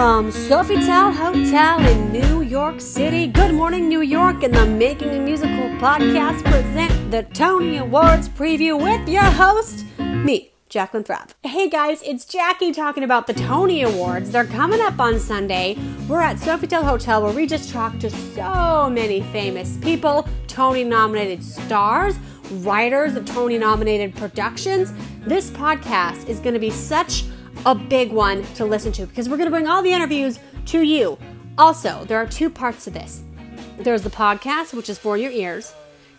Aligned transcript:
From 0.00 0.30
Sofitel 0.30 1.14
Hotel 1.14 1.78
in 1.86 2.10
New 2.10 2.40
York 2.40 2.80
City, 2.80 3.26
Good 3.26 3.54
Morning 3.54 3.86
New 3.86 4.00
York 4.00 4.42
and 4.42 4.54
the 4.54 4.64
Making 4.64 5.10
a 5.10 5.20
Musical 5.20 5.68
podcast 5.78 6.42
present 6.42 7.10
the 7.10 7.24
Tony 7.34 7.76
Awards 7.76 8.26
preview 8.26 8.82
with 8.82 9.06
your 9.06 9.24
host, 9.24 9.84
me, 9.98 10.52
Jacqueline 10.70 11.04
Thrapp. 11.04 11.32
Hey 11.42 11.68
guys, 11.68 12.00
it's 12.00 12.24
Jackie 12.24 12.72
talking 12.72 13.04
about 13.04 13.26
the 13.26 13.34
Tony 13.34 13.82
Awards. 13.82 14.30
They're 14.30 14.46
coming 14.46 14.80
up 14.80 14.98
on 14.98 15.18
Sunday. 15.18 15.76
We're 16.08 16.22
at 16.22 16.38
Sofitel 16.38 16.82
Hotel 16.82 17.22
where 17.22 17.34
we 17.34 17.46
just 17.46 17.70
talked 17.70 18.00
to 18.00 18.08
so 18.08 18.88
many 18.88 19.20
famous 19.20 19.76
people, 19.82 20.26
Tony 20.46 20.82
nominated 20.82 21.44
stars, 21.44 22.16
writers 22.62 23.16
of 23.16 23.26
Tony 23.26 23.58
nominated 23.58 24.16
productions. 24.16 24.94
This 25.26 25.50
podcast 25.50 26.26
is 26.26 26.40
going 26.40 26.54
to 26.54 26.58
be 26.58 26.70
such 26.70 27.24
a 27.66 27.74
big 27.74 28.10
one 28.10 28.42
to 28.54 28.64
listen 28.64 28.92
to 28.92 29.06
because 29.06 29.28
we're 29.28 29.36
going 29.36 29.46
to 29.46 29.50
bring 29.50 29.68
all 29.68 29.82
the 29.82 29.92
interviews 29.92 30.38
to 30.66 30.82
you. 30.82 31.18
Also, 31.58 32.04
there 32.06 32.18
are 32.18 32.26
two 32.26 32.48
parts 32.48 32.84
to 32.84 32.90
this 32.90 33.22
there's 33.78 34.02
the 34.02 34.10
podcast, 34.10 34.74
which 34.74 34.88
is 34.88 34.98
for 34.98 35.16
your 35.16 35.30
ears, 35.30 35.74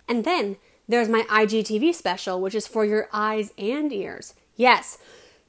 and 0.08 0.24
then 0.24 0.56
there's 0.88 1.08
my 1.08 1.22
IGTV 1.22 1.94
special, 1.94 2.40
which 2.40 2.54
is 2.54 2.66
for 2.66 2.84
your 2.84 3.08
eyes 3.12 3.52
and 3.56 3.92
ears. 3.92 4.34
Yes, 4.56 4.98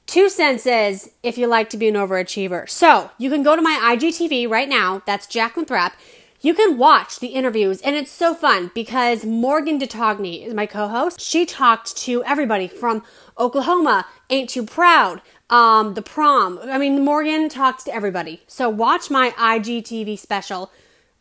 two 0.06 0.28
senses 0.28 1.10
if 1.22 1.36
you 1.36 1.46
like 1.46 1.70
to 1.70 1.76
be 1.76 1.88
an 1.88 1.94
overachiever. 1.94 2.68
So 2.68 3.10
you 3.18 3.30
can 3.30 3.42
go 3.42 3.56
to 3.56 3.62
my 3.62 3.96
IGTV 3.96 4.48
right 4.48 4.68
now. 4.68 5.02
That's 5.06 5.26
Jacqueline 5.26 5.66
Thrapp. 5.66 5.94
You 6.40 6.54
can 6.54 6.76
watch 6.76 7.20
the 7.20 7.28
interviews, 7.28 7.80
and 7.80 7.96
it's 7.96 8.10
so 8.10 8.34
fun 8.34 8.70
because 8.74 9.24
Morgan 9.24 9.80
DeTogny 9.80 10.46
is 10.46 10.52
my 10.52 10.66
co 10.66 10.88
host. 10.88 11.20
She 11.20 11.46
talked 11.46 11.96
to 11.98 12.22
everybody 12.24 12.68
from 12.68 13.02
Oklahoma, 13.38 14.06
Ain't 14.28 14.50
Too 14.50 14.64
Proud, 14.64 15.22
um, 15.50 15.94
the 15.94 16.02
prom. 16.02 16.58
I 16.62 16.78
mean, 16.78 17.04
Morgan 17.04 17.48
talks 17.48 17.84
to 17.84 17.94
everybody. 17.94 18.42
So 18.46 18.68
watch 18.68 19.10
my 19.10 19.30
IGTV 19.30 20.18
special 20.18 20.70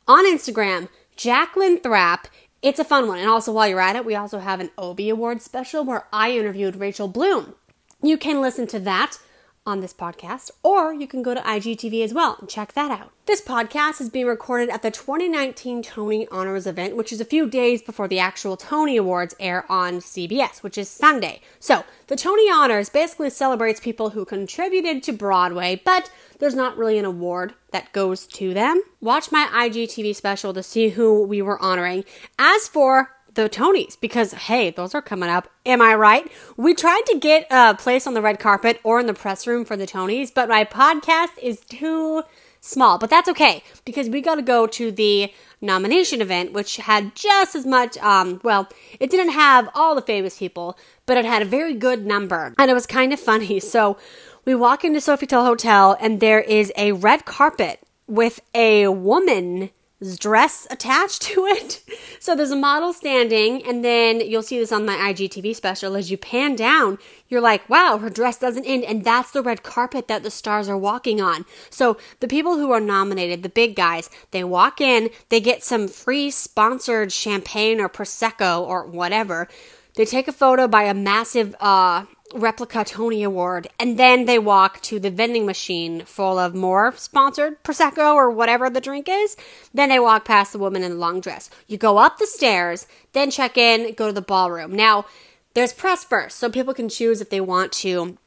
on 0.08 0.26
Instagram, 0.26 0.90
Jacqueline 1.16 1.80
Thrapp. 1.80 2.28
It's 2.62 2.80
a 2.80 2.86
fun 2.86 3.08
one. 3.08 3.20
And 3.20 3.30
also, 3.30 3.52
while 3.52 3.68
you're 3.68 3.80
at 3.80 3.96
it, 3.96 4.06
we 4.06 4.16
also 4.16 4.40
have 4.40 4.60
an 4.60 4.72
Obie 4.78 5.10
Award 5.10 5.42
special 5.42 5.84
where 5.84 6.06
I 6.14 6.32
interviewed 6.32 6.78
Rachel 6.78 7.08
Bloom. 7.08 7.56
You 8.02 8.18
can 8.18 8.42
listen 8.42 8.68
to 8.68 8.80
that 8.80 9.18
on 9.66 9.80
this 9.80 9.94
podcast, 9.94 10.52
or 10.62 10.94
you 10.94 11.08
can 11.08 11.24
go 11.24 11.34
to 11.34 11.40
IGTV 11.40 12.04
as 12.04 12.14
well 12.14 12.38
and 12.40 12.50
check 12.50 12.74
that 12.74 12.92
out. 12.92 13.12
This 13.26 13.42
podcast 13.42 14.02
is 14.02 14.10
being 14.10 14.26
recorded 14.26 14.70
at 14.70 14.82
the 14.82 14.92
2019 14.92 15.82
Tony 15.82 16.28
Honors 16.30 16.68
event, 16.68 16.98
which 16.98 17.14
is 17.14 17.22
a 17.22 17.26
few 17.26 17.50
days 17.50 17.82
before 17.82 18.08
the 18.08 18.20
actual 18.20 18.58
Tony 18.58 18.98
Awards 18.98 19.34
air 19.40 19.66
on 19.72 20.00
CBS, 20.00 20.62
which 20.62 20.78
is 20.78 20.90
Sunday. 20.90 21.40
So, 21.60 21.86
the 22.08 22.18
Tony 22.18 22.52
Honors 22.52 22.90
basically 22.90 23.30
celebrates 23.30 23.80
people 23.80 24.10
who 24.10 24.26
contributed 24.26 25.02
to 25.04 25.14
Broadway, 25.14 25.82
but 25.86 26.12
there's 26.40 26.56
not 26.56 26.78
really 26.78 26.98
an 26.98 27.06
award 27.06 27.54
that 27.72 27.94
goes 27.94 28.28
to 28.28 28.54
them. 28.54 28.82
Watch 29.00 29.32
my 29.32 29.48
IGTV 29.54 30.14
special 30.16 30.54
to 30.54 30.62
see 30.62 30.90
who 30.90 31.24
we 31.24 31.42
were 31.42 31.62
honoring. 31.62 32.04
As 32.38 32.68
for 32.68 33.12
the 33.34 33.50
Tonys 33.50 34.00
because 34.00 34.34
hey, 34.34 34.70
those 34.70 34.94
are 34.94 35.02
coming 35.02 35.30
up. 35.30 35.50
Am 35.66 35.82
I 35.82 35.96
right? 35.96 36.32
We 36.58 36.74
tried 36.74 37.04
to 37.08 37.20
get 37.20 37.48
a 37.50 37.76
place 37.76 38.06
on 38.08 38.14
the 38.14 38.22
red 38.22 38.40
carpet 38.40 38.80
or 38.84 39.00
in 39.00 39.08
the 39.08 39.14
press 39.14 39.48
room 39.48 39.66
for 39.66 39.76
the 39.76 39.88
Tonys, 39.88 40.34
but 40.34 40.50
my 40.50 40.66
podcast 40.66 41.38
is 41.42 41.60
too 41.62 42.24
small. 42.62 42.98
But 42.98 43.10
that's 43.10 43.30
okay 43.30 43.64
because 43.86 44.10
we 44.10 44.22
got 44.22 44.36
to 44.36 44.42
go 44.42 44.68
to 44.68 44.92
the 44.92 45.32
nomination 45.62 46.22
event, 46.22 46.54
which 46.54 46.78
had 46.78 47.16
just 47.16 47.56
as 47.56 47.66
much. 47.66 47.98
Um, 47.98 48.40
well, 48.44 48.70
it 49.00 49.10
didn't 49.10 49.34
have 49.34 49.70
all 49.74 49.96
the 49.96 50.02
famous 50.02 50.38
people, 50.38 50.78
but 51.06 51.18
it 51.18 51.26
had 51.26 51.42
a 51.42 51.46
very 51.46 51.74
good 51.74 52.06
number, 52.06 52.54
and 52.58 52.70
it 52.70 52.74
was 52.74 52.86
kind 52.86 53.14
of 53.14 53.20
funny. 53.20 53.60
So 53.74 53.98
we 54.46 54.54
walk 54.54 54.84
into 54.84 55.00
Sofitel 55.00 55.46
Hotel, 55.46 55.98
and 56.00 56.20
there 56.20 56.42
is 56.42 56.72
a 56.76 56.92
red 56.92 57.26
carpet 57.26 57.80
with 58.08 58.42
a 58.54 58.88
woman 58.90 59.72
dress 60.18 60.68
attached 60.70 61.22
to 61.34 61.46
it. 61.46 61.82
So 62.20 62.36
there's 62.36 62.52
a 62.52 62.56
model 62.56 62.94
standing, 62.94 63.66
and 63.66 63.84
then 63.84 64.22
you'll 64.22 64.44
see 64.44 64.60
this 64.60 64.72
on 64.72 64.86
my 64.86 64.96
IGTV 64.96 65.56
special. 65.56 65.96
As 65.96 66.12
you 66.12 66.18
pan 66.18 66.56
down, 66.56 66.98
you're 67.28 67.42
like, 67.42 67.68
wow, 67.70 67.98
her 67.98 68.10
dress 68.10 68.38
doesn't 68.38 68.66
end. 68.66 68.84
And 68.84 69.04
that's 69.04 69.32
the 69.32 69.42
red 69.42 69.64
carpet 69.64 70.08
that 70.08 70.24
the 70.24 70.32
stars 70.32 70.70
are 70.70 70.78
walking 70.78 71.22
on. 71.22 71.46
So 71.70 71.98
the 72.20 72.28
people 72.28 72.58
who 72.58 72.72
are 72.72 72.80
nominated, 72.80 73.44
the 73.44 73.50
big 73.50 73.76
guys, 73.76 74.10
they 74.32 74.44
walk 74.44 74.80
in, 74.80 75.10
they 75.30 75.40
get 75.40 75.64
some 75.64 75.88
free 75.88 76.30
sponsored 76.30 77.12
champagne 77.12 77.80
or 77.80 77.90
Prosecco 77.90 78.62
or 78.62 78.86
whatever. 78.86 79.48
They 79.96 80.06
take 80.06 80.28
a 80.28 80.34
photo 80.34 80.68
by 80.68 80.84
a 80.84 80.94
massive, 80.94 81.56
uh, 81.60 82.06
replica 82.34 82.84
Tony 82.84 83.24
Award, 83.24 83.68
and 83.80 83.98
then 83.98 84.26
they 84.26 84.40
walk 84.40 84.82
to 84.82 85.00
the 85.00 85.12
vending 85.12 85.46
machine 85.46 86.04
full 86.06 86.38
of 86.38 86.56
more 86.56 86.94
sponsored 86.96 87.64
Prosecco 87.64 88.14
or 88.14 88.30
whatever 88.30 88.70
the 88.70 88.82
drink 88.82 89.08
is. 89.10 89.36
Then 89.74 89.90
they 89.90 90.00
walk 90.00 90.26
past 90.26 90.52
the 90.52 90.60
woman 90.60 90.84
in 90.84 90.92
the 90.92 90.98
long 90.98 91.22
dress. 91.22 91.50
You 91.68 91.78
go 91.78 91.98
up 91.98 92.18
the 92.18 92.28
stairs, 92.28 92.88
then 93.14 93.32
check 93.32 93.58
in, 93.58 93.94
go 93.94 94.08
to 94.08 94.14
the 94.14 94.22
ballroom. 94.22 94.74
Now, 94.74 95.06
there's 95.54 95.74
press 95.74 96.04
first, 96.04 96.38
so 96.38 96.50
people 96.50 96.74
can 96.74 96.90
choose 96.90 97.22
if 97.22 97.30
they 97.30 97.42
want 97.42 97.72
to 97.74 98.18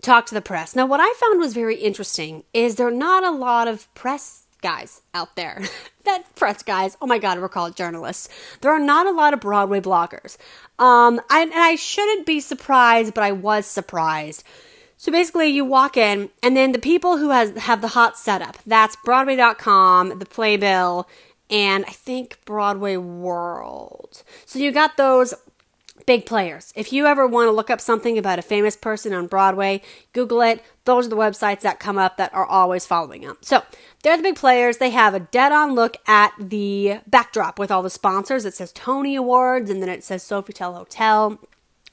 talk 0.00 0.26
to 0.26 0.34
the 0.34 0.40
press. 0.40 0.74
Now, 0.74 0.86
what 0.86 1.00
I 1.00 1.12
found 1.14 1.38
was 1.38 1.54
very 1.54 1.76
interesting 1.76 2.44
is 2.52 2.74
there 2.74 2.88
are 2.88 2.90
not 2.90 3.24
a 3.24 3.30
lot 3.30 3.68
of 3.68 3.92
press 3.94 4.41
guys 4.62 5.02
out 5.12 5.36
there. 5.36 5.62
that 6.04 6.34
press 6.34 6.62
guys, 6.62 6.96
oh 7.02 7.06
my 7.06 7.18
god, 7.18 7.38
we're 7.38 7.48
called 7.48 7.76
journalists. 7.76 8.28
There 8.60 8.72
are 8.72 8.80
not 8.80 9.06
a 9.06 9.12
lot 9.12 9.34
of 9.34 9.40
Broadway 9.40 9.80
bloggers. 9.80 10.38
Um, 10.78 11.20
I, 11.28 11.42
and 11.42 11.52
I 11.54 11.74
shouldn't 11.74 12.26
be 12.26 12.40
surprised, 12.40 13.14
but 13.14 13.24
I 13.24 13.32
was 13.32 13.66
surprised. 13.66 14.44
So 14.96 15.10
basically, 15.10 15.48
you 15.48 15.64
walk 15.64 15.96
in, 15.96 16.30
and 16.42 16.56
then 16.56 16.70
the 16.72 16.78
people 16.78 17.18
who 17.18 17.30
has 17.30 17.56
have 17.56 17.80
the 17.80 17.88
hot 17.88 18.16
setup. 18.16 18.56
That's 18.64 18.96
Broadway.com, 19.04 20.20
the 20.20 20.26
Playbill, 20.26 21.08
and 21.50 21.84
I 21.84 21.90
think 21.90 22.38
Broadway 22.44 22.96
World. 22.96 24.22
So 24.46 24.60
you 24.60 24.70
got 24.70 24.96
those 24.96 25.34
big 26.06 26.26
players. 26.26 26.72
If 26.74 26.92
you 26.92 27.06
ever 27.06 27.26
want 27.26 27.48
to 27.48 27.52
look 27.52 27.70
up 27.70 27.80
something 27.80 28.18
about 28.18 28.38
a 28.38 28.42
famous 28.42 28.76
person 28.76 29.12
on 29.12 29.26
Broadway, 29.26 29.82
Google 30.12 30.40
it. 30.42 30.62
Those 30.84 31.06
are 31.06 31.10
the 31.10 31.16
websites 31.16 31.60
that 31.60 31.80
come 31.80 31.98
up 31.98 32.16
that 32.16 32.34
are 32.34 32.46
always 32.46 32.86
following 32.86 33.22
them. 33.22 33.36
So 33.40 33.62
they're 34.02 34.16
the 34.16 34.22
big 34.22 34.36
players. 34.36 34.78
They 34.78 34.90
have 34.90 35.14
a 35.14 35.20
dead 35.20 35.52
on 35.52 35.74
look 35.74 35.96
at 36.06 36.32
the 36.38 37.00
backdrop 37.06 37.58
with 37.58 37.70
all 37.70 37.82
the 37.82 37.90
sponsors. 37.90 38.44
It 38.44 38.54
says 38.54 38.72
Tony 38.72 39.14
Awards 39.14 39.70
and 39.70 39.80
then 39.80 39.88
it 39.88 40.04
says 40.04 40.24
Sofitel 40.24 40.74
Hotel. 40.74 41.38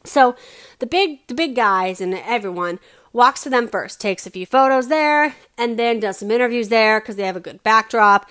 So 0.05 0.35
the 0.79 0.87
big 0.87 1.27
the 1.27 1.35
big 1.35 1.55
guys 1.55 2.01
and 2.01 2.13
everyone 2.13 2.79
walks 3.11 3.43
to 3.43 3.49
them 3.49 3.67
first, 3.67 3.99
takes 3.99 4.25
a 4.27 4.31
few 4.31 4.45
photos 4.45 4.87
there, 4.87 5.35
and 5.57 5.77
then 5.77 5.99
does 5.99 6.19
some 6.19 6.31
interviews 6.31 6.69
there 6.69 6.99
because 6.99 7.15
they 7.15 7.25
have 7.25 7.35
a 7.35 7.41
good 7.41 7.61
backdrop. 7.63 8.29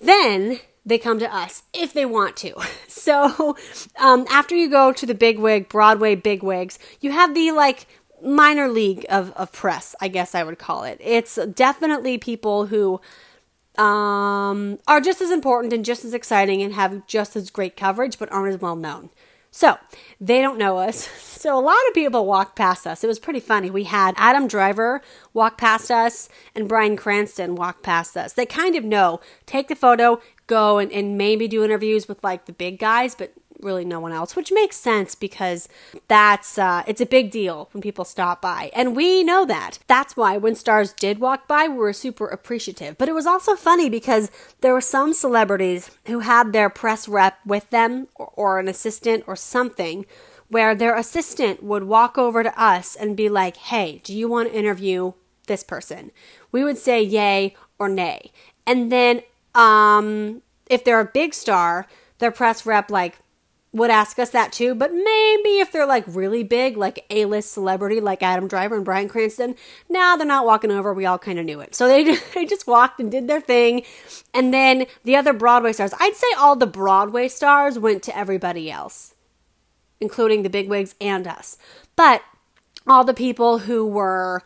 Then 0.00 0.60
they 0.84 0.98
come 0.98 1.18
to 1.18 1.34
us 1.34 1.62
if 1.72 1.92
they 1.92 2.06
want 2.06 2.36
to. 2.38 2.54
So 2.88 3.54
um, 3.98 4.24
after 4.30 4.54
you 4.54 4.70
go 4.70 4.90
to 4.90 5.04
the 5.04 5.14
big 5.14 5.38
wig, 5.38 5.68
Broadway 5.68 6.14
big 6.14 6.42
wigs, 6.42 6.78
you 7.02 7.12
have 7.12 7.34
the 7.34 7.50
like 7.50 7.86
minor 8.22 8.66
league 8.66 9.04
of, 9.10 9.30
of 9.32 9.52
press, 9.52 9.94
I 10.00 10.08
guess 10.08 10.34
I 10.34 10.42
would 10.42 10.58
call 10.58 10.84
it. 10.84 10.98
It's 11.02 11.34
definitely 11.54 12.16
people 12.16 12.66
who 12.66 13.02
um, 13.76 14.78
are 14.86 15.02
just 15.02 15.20
as 15.20 15.30
important 15.30 15.74
and 15.74 15.84
just 15.84 16.04
as 16.04 16.14
exciting 16.14 16.62
and 16.62 16.72
have 16.72 17.06
just 17.06 17.36
as 17.36 17.50
great 17.50 17.76
coverage, 17.76 18.18
but 18.18 18.32
aren't 18.32 18.54
as 18.54 18.60
well 18.60 18.76
known. 18.76 19.10
So 19.50 19.78
they 20.20 20.40
don't 20.40 20.58
know 20.58 20.78
us. 20.78 21.08
So 21.44 21.58
a 21.58 21.60
lot 21.60 21.76
of 21.88 21.92
people 21.92 22.24
walked 22.24 22.56
past 22.56 22.86
us. 22.86 23.04
It 23.04 23.06
was 23.06 23.18
pretty 23.18 23.38
funny. 23.38 23.68
We 23.68 23.84
had 23.84 24.14
Adam 24.16 24.48
Driver 24.48 25.02
walk 25.34 25.58
past 25.58 25.90
us 25.90 26.30
and 26.54 26.66
Bryan 26.66 26.96
Cranston 26.96 27.54
walk 27.54 27.82
past 27.82 28.16
us. 28.16 28.32
They 28.32 28.46
kind 28.46 28.74
of 28.76 28.82
know, 28.82 29.20
take 29.44 29.68
the 29.68 29.76
photo, 29.76 30.22
go 30.46 30.78
and, 30.78 30.92
and 30.92 31.16
maybe 31.16 31.48
do 31.48 31.64
interviews 31.64 32.08
with 32.08 32.22
like 32.22 32.46
the 32.46 32.52
big 32.52 32.78
guys, 32.78 33.14
but 33.14 33.32
really 33.64 33.84
no 33.84 33.98
one 33.98 34.12
else, 34.12 34.36
which 34.36 34.52
makes 34.52 34.76
sense 34.76 35.14
because 35.14 35.68
that's 36.06 36.58
uh, 36.58 36.82
it's 36.86 37.00
a 37.00 37.06
big 37.06 37.30
deal 37.30 37.68
when 37.72 37.80
people 37.80 38.04
stop 38.04 38.40
by, 38.40 38.70
and 38.74 38.94
we 38.94 39.24
know 39.24 39.44
that. 39.46 39.78
That's 39.86 40.16
why 40.16 40.36
when 40.36 40.54
stars 40.54 40.92
did 40.92 41.18
walk 41.18 41.48
by, 41.48 41.66
we 41.66 41.78
were 41.78 41.92
super 41.92 42.28
appreciative. 42.28 42.98
But 42.98 43.08
it 43.08 43.14
was 43.14 43.26
also 43.26 43.56
funny 43.56 43.88
because 43.88 44.30
there 44.60 44.74
were 44.74 44.80
some 44.80 45.12
celebrities 45.12 45.90
who 46.06 46.20
had 46.20 46.52
their 46.52 46.70
press 46.70 47.08
rep 47.08 47.38
with 47.44 47.70
them 47.70 48.08
or, 48.14 48.30
or 48.34 48.58
an 48.58 48.68
assistant 48.68 49.24
or 49.26 49.36
something. 49.36 50.06
Where 50.48 50.74
their 50.74 50.94
assistant 50.94 51.64
would 51.64 51.84
walk 51.84 52.18
over 52.18 52.42
to 52.42 52.62
us 52.62 52.94
and 52.94 53.16
be 53.16 53.30
like, 53.30 53.56
Hey, 53.56 54.02
do 54.04 54.14
you 54.14 54.28
want 54.28 54.50
to 54.50 54.56
interview 54.56 55.14
this 55.46 55.64
person? 55.64 56.12
We 56.52 56.62
would 56.62 56.76
say 56.76 57.02
yay 57.02 57.56
or 57.78 57.88
nay. 57.88 58.30
And 58.66 58.92
then 58.92 59.22
um, 59.54 60.42
if 60.68 60.84
they're 60.84 61.00
a 61.00 61.04
big 61.04 61.34
star, 61.34 61.86
their 62.18 62.30
press 62.30 62.64
rep 62.66 62.90
like 62.90 63.18
would 63.74 63.90
ask 63.90 64.18
us 64.20 64.30
that 64.30 64.52
too. 64.52 64.74
But 64.74 64.92
maybe 64.92 65.58
if 65.58 65.72
they're 65.72 65.86
like 65.86 66.04
really 66.06 66.44
big, 66.44 66.76
like 66.76 67.04
A 67.10 67.24
list 67.24 67.52
celebrity 67.52 68.00
like 68.00 68.22
Adam 68.22 68.46
Driver 68.46 68.76
and 68.76 68.84
Bryan 68.84 69.08
Cranston, 69.08 69.56
now 69.88 70.16
they're 70.16 70.26
not 70.26 70.46
walking 70.46 70.70
over. 70.70 70.94
We 70.94 71.06
all 71.06 71.18
kind 71.18 71.40
of 71.40 71.44
knew 71.44 71.60
it. 71.60 71.74
So 71.74 71.88
they, 71.88 72.16
they 72.34 72.46
just 72.46 72.66
walked 72.66 73.00
and 73.00 73.10
did 73.10 73.26
their 73.26 73.40
thing. 73.40 73.82
And 74.32 74.54
then 74.54 74.86
the 75.02 75.16
other 75.16 75.32
Broadway 75.32 75.72
stars, 75.72 75.92
I'd 75.98 76.14
say 76.14 76.28
all 76.38 76.54
the 76.54 76.68
Broadway 76.68 77.26
stars 77.26 77.78
went 77.78 78.04
to 78.04 78.16
everybody 78.16 78.70
else, 78.70 79.14
including 80.00 80.44
the 80.44 80.50
bigwigs 80.50 80.94
and 81.00 81.26
us. 81.26 81.58
But 81.96 82.22
all 82.86 83.02
the 83.02 83.14
people 83.14 83.58
who 83.58 83.84
were 83.84 84.42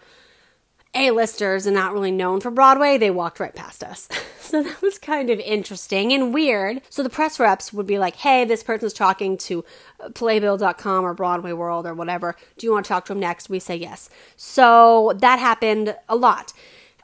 A-listers 0.99 1.67
and 1.67 1.75
not 1.75 1.93
really 1.93 2.11
known 2.11 2.41
for 2.41 2.51
Broadway, 2.51 2.99
they 2.99 3.11
walked 3.11 3.39
right 3.39 3.55
past 3.55 3.85
us. 3.85 4.09
so 4.41 4.63
that 4.63 4.83
was 4.83 4.99
kind 4.99 5.31
of 5.31 5.39
interesting 5.39 6.13
and 6.13 6.35
weird. 6.35 6.83
So 6.91 7.03
the 7.03 7.09
press 7.09 7.39
reps 7.39 7.73
would 7.73 7.87
be 7.87 7.99
like, 7.99 8.17
hey, 8.17 8.45
this 8.45 8.65
person's 8.65 8.93
talking 8.93 9.39
to 9.39 9.65
uh, 10.01 10.09
playbill.com 10.11 11.05
or 11.05 11.15
Broadway 11.15 11.53
World 11.53 11.87
or 11.87 11.95
whatever. 11.95 12.35
Do 12.57 12.67
you 12.67 12.73
want 12.73 12.85
to 12.87 12.89
talk 12.89 13.05
to 13.07 13.13
him 13.13 13.21
next? 13.21 13.49
We 13.49 13.61
say 13.61 13.77
yes. 13.77 14.11
So 14.37 15.13
that 15.21 15.39
happened 15.39 15.97
a 16.09 16.17
lot. 16.17 16.53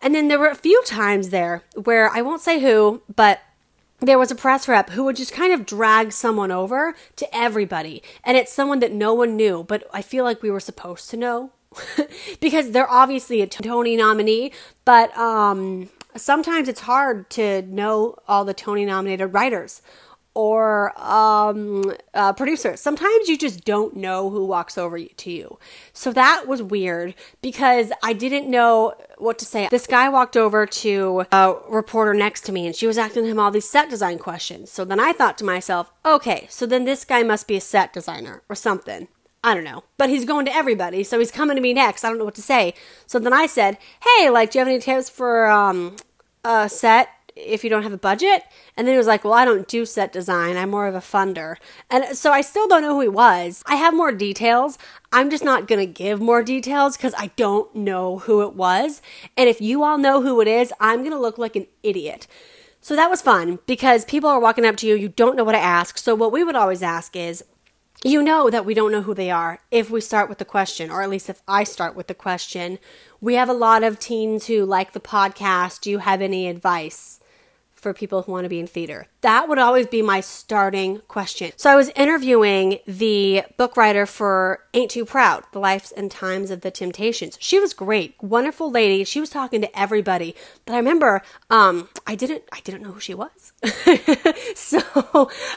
And 0.02 0.14
then 0.14 0.28
there 0.28 0.38
were 0.38 0.48
a 0.48 0.56
few 0.56 0.82
times 0.84 1.30
there 1.30 1.62
where 1.74 2.10
I 2.10 2.20
won't 2.20 2.42
say 2.42 2.60
who, 2.60 3.02
but 3.14 3.40
there 4.00 4.18
was 4.18 4.30
a 4.30 4.34
press 4.34 4.68
rep 4.68 4.90
who 4.90 5.04
would 5.04 5.16
just 5.16 5.32
kind 5.32 5.52
of 5.52 5.64
drag 5.64 6.12
someone 6.12 6.50
over 6.50 6.94
to 7.16 7.36
everybody. 7.36 8.02
And 8.24 8.36
it's 8.36 8.52
someone 8.52 8.80
that 8.80 8.92
no 8.92 9.14
one 9.14 9.36
knew, 9.36 9.64
but 9.64 9.88
I 9.92 10.02
feel 10.02 10.24
like 10.24 10.42
we 10.42 10.50
were 10.50 10.60
supposed 10.60 11.10
to 11.10 11.16
know 11.16 11.52
because 12.40 12.70
they're 12.70 12.90
obviously 12.90 13.40
a 13.42 13.46
Tony 13.46 13.96
nominee, 13.96 14.52
but 14.84 15.16
um, 15.16 15.88
sometimes 16.16 16.68
it's 16.68 16.80
hard 16.80 17.30
to 17.30 17.62
know 17.62 18.16
all 18.28 18.44
the 18.44 18.54
Tony 18.54 18.84
nominated 18.84 19.32
writers 19.32 19.82
or 20.34 20.92
um, 21.00 21.94
uh, 22.12 22.32
producers. 22.32 22.80
Sometimes 22.80 23.28
you 23.28 23.38
just 23.38 23.64
don't 23.64 23.96
know 23.96 24.30
who 24.30 24.44
walks 24.44 24.76
over 24.76 24.98
to 25.02 25.30
you. 25.30 25.58
So 25.92 26.12
that 26.12 26.46
was 26.48 26.60
weird 26.60 27.14
because 27.40 27.92
I 28.02 28.12
didn't 28.12 28.50
know 28.50 28.94
what 29.18 29.38
to 29.38 29.44
say. 29.44 29.68
This 29.70 29.86
guy 29.86 30.08
walked 30.08 30.36
over 30.36 30.66
to 30.66 31.24
a 31.30 31.54
reporter 31.68 32.14
next 32.14 32.42
to 32.46 32.52
me 32.52 32.66
and 32.66 32.74
she 32.74 32.88
was 32.88 32.98
asking 32.98 33.26
him 33.26 33.38
all 33.38 33.52
these 33.52 33.68
set 33.68 33.88
design 33.88 34.18
questions. 34.18 34.70
So 34.70 34.84
then 34.84 34.98
I 34.98 35.12
thought 35.12 35.38
to 35.38 35.44
myself, 35.44 35.92
okay, 36.04 36.46
so 36.50 36.66
then 36.66 36.84
this 36.84 37.04
guy 37.04 37.22
must 37.22 37.46
be 37.46 37.56
a 37.56 37.60
set 37.60 37.92
designer 37.92 38.42
or 38.48 38.56
something. 38.56 39.06
I 39.44 39.54
don't 39.54 39.62
know. 39.62 39.84
But 39.98 40.08
he's 40.08 40.24
going 40.24 40.46
to 40.46 40.54
everybody, 40.54 41.04
so 41.04 41.18
he's 41.18 41.30
coming 41.30 41.54
to 41.54 41.60
me 41.60 41.74
next. 41.74 42.02
I 42.02 42.08
don't 42.08 42.16
know 42.16 42.24
what 42.24 42.34
to 42.36 42.42
say. 42.42 42.72
So 43.06 43.18
then 43.18 43.34
I 43.34 43.44
said, 43.44 43.76
hey, 44.16 44.30
like, 44.30 44.50
do 44.50 44.58
you 44.58 44.60
have 44.60 44.68
any 44.68 44.80
tips 44.80 45.10
for 45.10 45.48
um, 45.50 45.96
a 46.44 46.66
set 46.66 47.10
if 47.36 47.62
you 47.62 47.68
don't 47.68 47.82
have 47.82 47.92
a 47.92 47.98
budget? 47.98 48.42
And 48.74 48.86
then 48.86 48.94
he 48.94 48.98
was 48.98 49.06
like, 49.06 49.22
well, 49.22 49.34
I 49.34 49.44
don't 49.44 49.68
do 49.68 49.84
set 49.84 50.14
design. 50.14 50.56
I'm 50.56 50.70
more 50.70 50.86
of 50.86 50.94
a 50.94 51.00
funder. 51.00 51.56
And 51.90 52.16
so 52.16 52.32
I 52.32 52.40
still 52.40 52.66
don't 52.66 52.80
know 52.80 52.94
who 52.94 53.02
he 53.02 53.08
was. 53.08 53.62
I 53.66 53.76
have 53.76 53.94
more 53.94 54.12
details. 54.12 54.78
I'm 55.12 55.28
just 55.28 55.44
not 55.44 55.68
going 55.68 55.86
to 55.86 55.92
give 55.92 56.22
more 56.22 56.42
details 56.42 56.96
because 56.96 57.12
I 57.18 57.26
don't 57.36 57.74
know 57.74 58.20
who 58.20 58.40
it 58.40 58.54
was. 58.54 59.02
And 59.36 59.46
if 59.46 59.60
you 59.60 59.84
all 59.84 59.98
know 59.98 60.22
who 60.22 60.40
it 60.40 60.48
is, 60.48 60.72
I'm 60.80 61.00
going 61.00 61.10
to 61.10 61.20
look 61.20 61.36
like 61.36 61.54
an 61.54 61.66
idiot. 61.82 62.26
So 62.80 62.96
that 62.96 63.10
was 63.10 63.20
fun 63.20 63.58
because 63.66 64.06
people 64.06 64.30
are 64.30 64.40
walking 64.40 64.64
up 64.64 64.76
to 64.76 64.86
you, 64.86 64.94
you 64.94 65.08
don't 65.10 65.36
know 65.36 65.44
what 65.44 65.52
to 65.52 65.58
ask. 65.58 65.98
So 65.98 66.14
what 66.14 66.32
we 66.32 66.44
would 66.44 66.56
always 66.56 66.82
ask 66.82 67.14
is, 67.14 67.44
you 68.04 68.22
know 68.22 68.50
that 68.50 68.66
we 68.66 68.74
don't 68.74 68.92
know 68.92 69.02
who 69.02 69.14
they 69.14 69.30
are 69.30 69.60
if 69.70 69.90
we 69.90 70.00
start 70.00 70.28
with 70.28 70.38
the 70.38 70.44
question, 70.44 70.90
or 70.90 71.02
at 71.02 71.10
least 71.10 71.30
if 71.30 71.40
I 71.48 71.64
start 71.64 71.96
with 71.96 72.06
the 72.06 72.14
question. 72.14 72.78
We 73.20 73.34
have 73.34 73.48
a 73.48 73.54
lot 73.54 73.82
of 73.82 73.98
teens 73.98 74.46
who 74.46 74.64
like 74.66 74.92
the 74.92 75.00
podcast. 75.00 75.80
Do 75.80 75.90
you 75.90 75.98
have 75.98 76.20
any 76.20 76.46
advice? 76.46 77.20
for 77.84 77.92
people 77.92 78.22
who 78.22 78.32
want 78.32 78.44
to 78.46 78.48
be 78.48 78.58
in 78.58 78.66
theater? 78.66 79.06
That 79.20 79.46
would 79.46 79.58
always 79.58 79.86
be 79.86 80.00
my 80.00 80.22
starting 80.22 81.02
question. 81.06 81.52
So 81.56 81.70
I 81.70 81.76
was 81.76 81.90
interviewing 81.90 82.78
the 82.86 83.42
book 83.58 83.76
writer 83.76 84.06
for 84.06 84.64
Ain't 84.72 84.90
Too 84.90 85.04
Proud, 85.04 85.44
The 85.52 85.58
Lives 85.58 85.92
and 85.92 86.10
Times 86.10 86.50
of 86.50 86.62
the 86.62 86.70
Temptations. 86.70 87.36
She 87.40 87.60
was 87.60 87.74
great, 87.74 88.14
wonderful 88.22 88.70
lady. 88.70 89.04
She 89.04 89.20
was 89.20 89.28
talking 89.28 89.60
to 89.60 89.78
everybody. 89.78 90.34
But 90.64 90.72
I 90.72 90.76
remember 90.78 91.20
um, 91.50 91.90
I 92.06 92.14
didn't 92.14 92.44
I 92.50 92.60
didn't 92.60 92.82
know 92.82 92.92
who 92.92 93.00
she 93.00 93.12
was. 93.12 93.43
so 94.54 94.80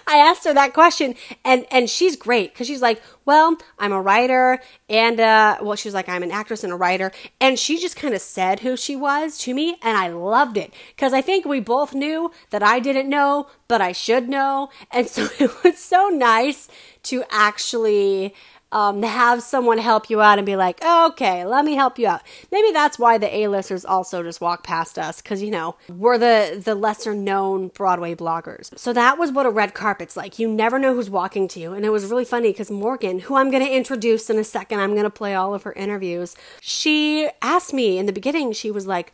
I 0.08 0.18
asked 0.18 0.46
her 0.46 0.54
that 0.54 0.74
question 0.74 1.16
and 1.44 1.66
and 1.72 1.90
she's 1.90 2.16
great 2.16 2.54
because 2.54 2.68
she's 2.68 2.82
like, 2.82 3.02
well, 3.26 3.58
I'm 3.78 3.92
a 3.92 4.02
writer 4.02 4.60
and 4.90 5.20
uh, 5.20 5.58
well, 5.62 5.76
she 5.76 5.88
was 5.88 5.94
like, 5.94 6.08
I'm 6.08 6.24
an 6.24 6.32
actress 6.32 6.64
and 6.64 6.72
a 6.72 6.78
writer. 6.78 7.12
And 7.42 7.60
she 7.60 7.78
just 7.78 7.96
kind 7.96 8.14
of 8.14 8.22
said 8.22 8.62
who 8.62 8.78
she 8.78 8.96
was 8.96 9.38
to 9.40 9.54
me 9.54 9.78
and 9.82 9.98
I 9.98 10.08
loved 10.08 10.58
it 10.58 10.74
because 10.96 11.14
I 11.14 11.22
think 11.22 11.46
we 11.46 11.60
both 11.60 11.94
knew 11.94 12.32
that 12.52 12.64
I 12.64 12.80
didn't 12.80 13.10
know, 13.10 13.48
but 13.68 13.82
I 13.82 13.92
should 13.92 14.30
know. 14.30 14.70
And 14.92 15.08
so 15.16 15.28
it 15.40 15.52
was 15.64 15.78
so 15.78 16.08
nice 16.08 16.70
to 17.04 17.24
actually 17.30 18.34
um, 18.72 19.02
have 19.02 19.42
someone 19.42 19.78
help 19.78 20.10
you 20.10 20.22
out 20.22 20.40
and 20.40 20.46
be 20.46 20.56
like, 20.56 20.80
oh, 20.82 21.08
okay, 21.08 21.46
let 21.46 21.64
me 21.64 21.76
help 21.76 21.98
you 21.98 22.08
out. 22.08 22.22
Maybe 22.52 22.72
that's 22.72 23.00
why 23.00 23.18
the 23.18 23.34
A-listers 23.34 23.86
also 23.86 24.24
just 24.24 24.42
walk 24.42 24.64
past 24.64 25.00
us 25.00 25.22
because 25.22 25.42
you 25.42 25.52
know 25.52 25.76
we're 25.90 26.18
the 26.18 26.62
the 26.64 26.76
lesser 26.76 27.16
known 27.16 27.70
Broadway 27.70 28.14
bloggers. 28.14 28.78
So 28.78 28.92
that 28.94 29.18
was 29.18 29.32
what 29.32 29.46
a 29.46 29.50
red 29.50 29.74
carpet's 29.74 30.18
like. 30.18 30.38
You 30.38 30.48
never 30.50 30.80
know 30.80 30.94
who's 30.94 31.10
walking 31.10 31.48
to 31.50 31.60
you, 31.60 31.74
and 31.74 31.86
it 31.86 31.90
was 31.92 32.06
really 32.06 32.26
funny 32.26 32.52
because 32.52 32.70
Morgan, 32.70 33.20
who 33.20 33.36
I'm 33.36 33.52
going 33.52 33.66
to 33.66 33.72
introduce 33.72 34.30
in 34.30 34.38
a 34.38 34.44
second, 34.44 34.80
I'm 34.80 34.92
going 34.92 35.04
to 35.04 35.10
play 35.10 35.34
all 35.34 35.54
of 35.54 35.64
her 35.64 35.74
interviews. 35.74 36.36
She 36.60 37.30
asked 37.42 37.74
me 37.74 37.98
in 37.98 38.06
the 38.06 38.14
beginning. 38.14 38.54
She 38.54 38.72
was 38.72 38.88
like. 38.88 39.14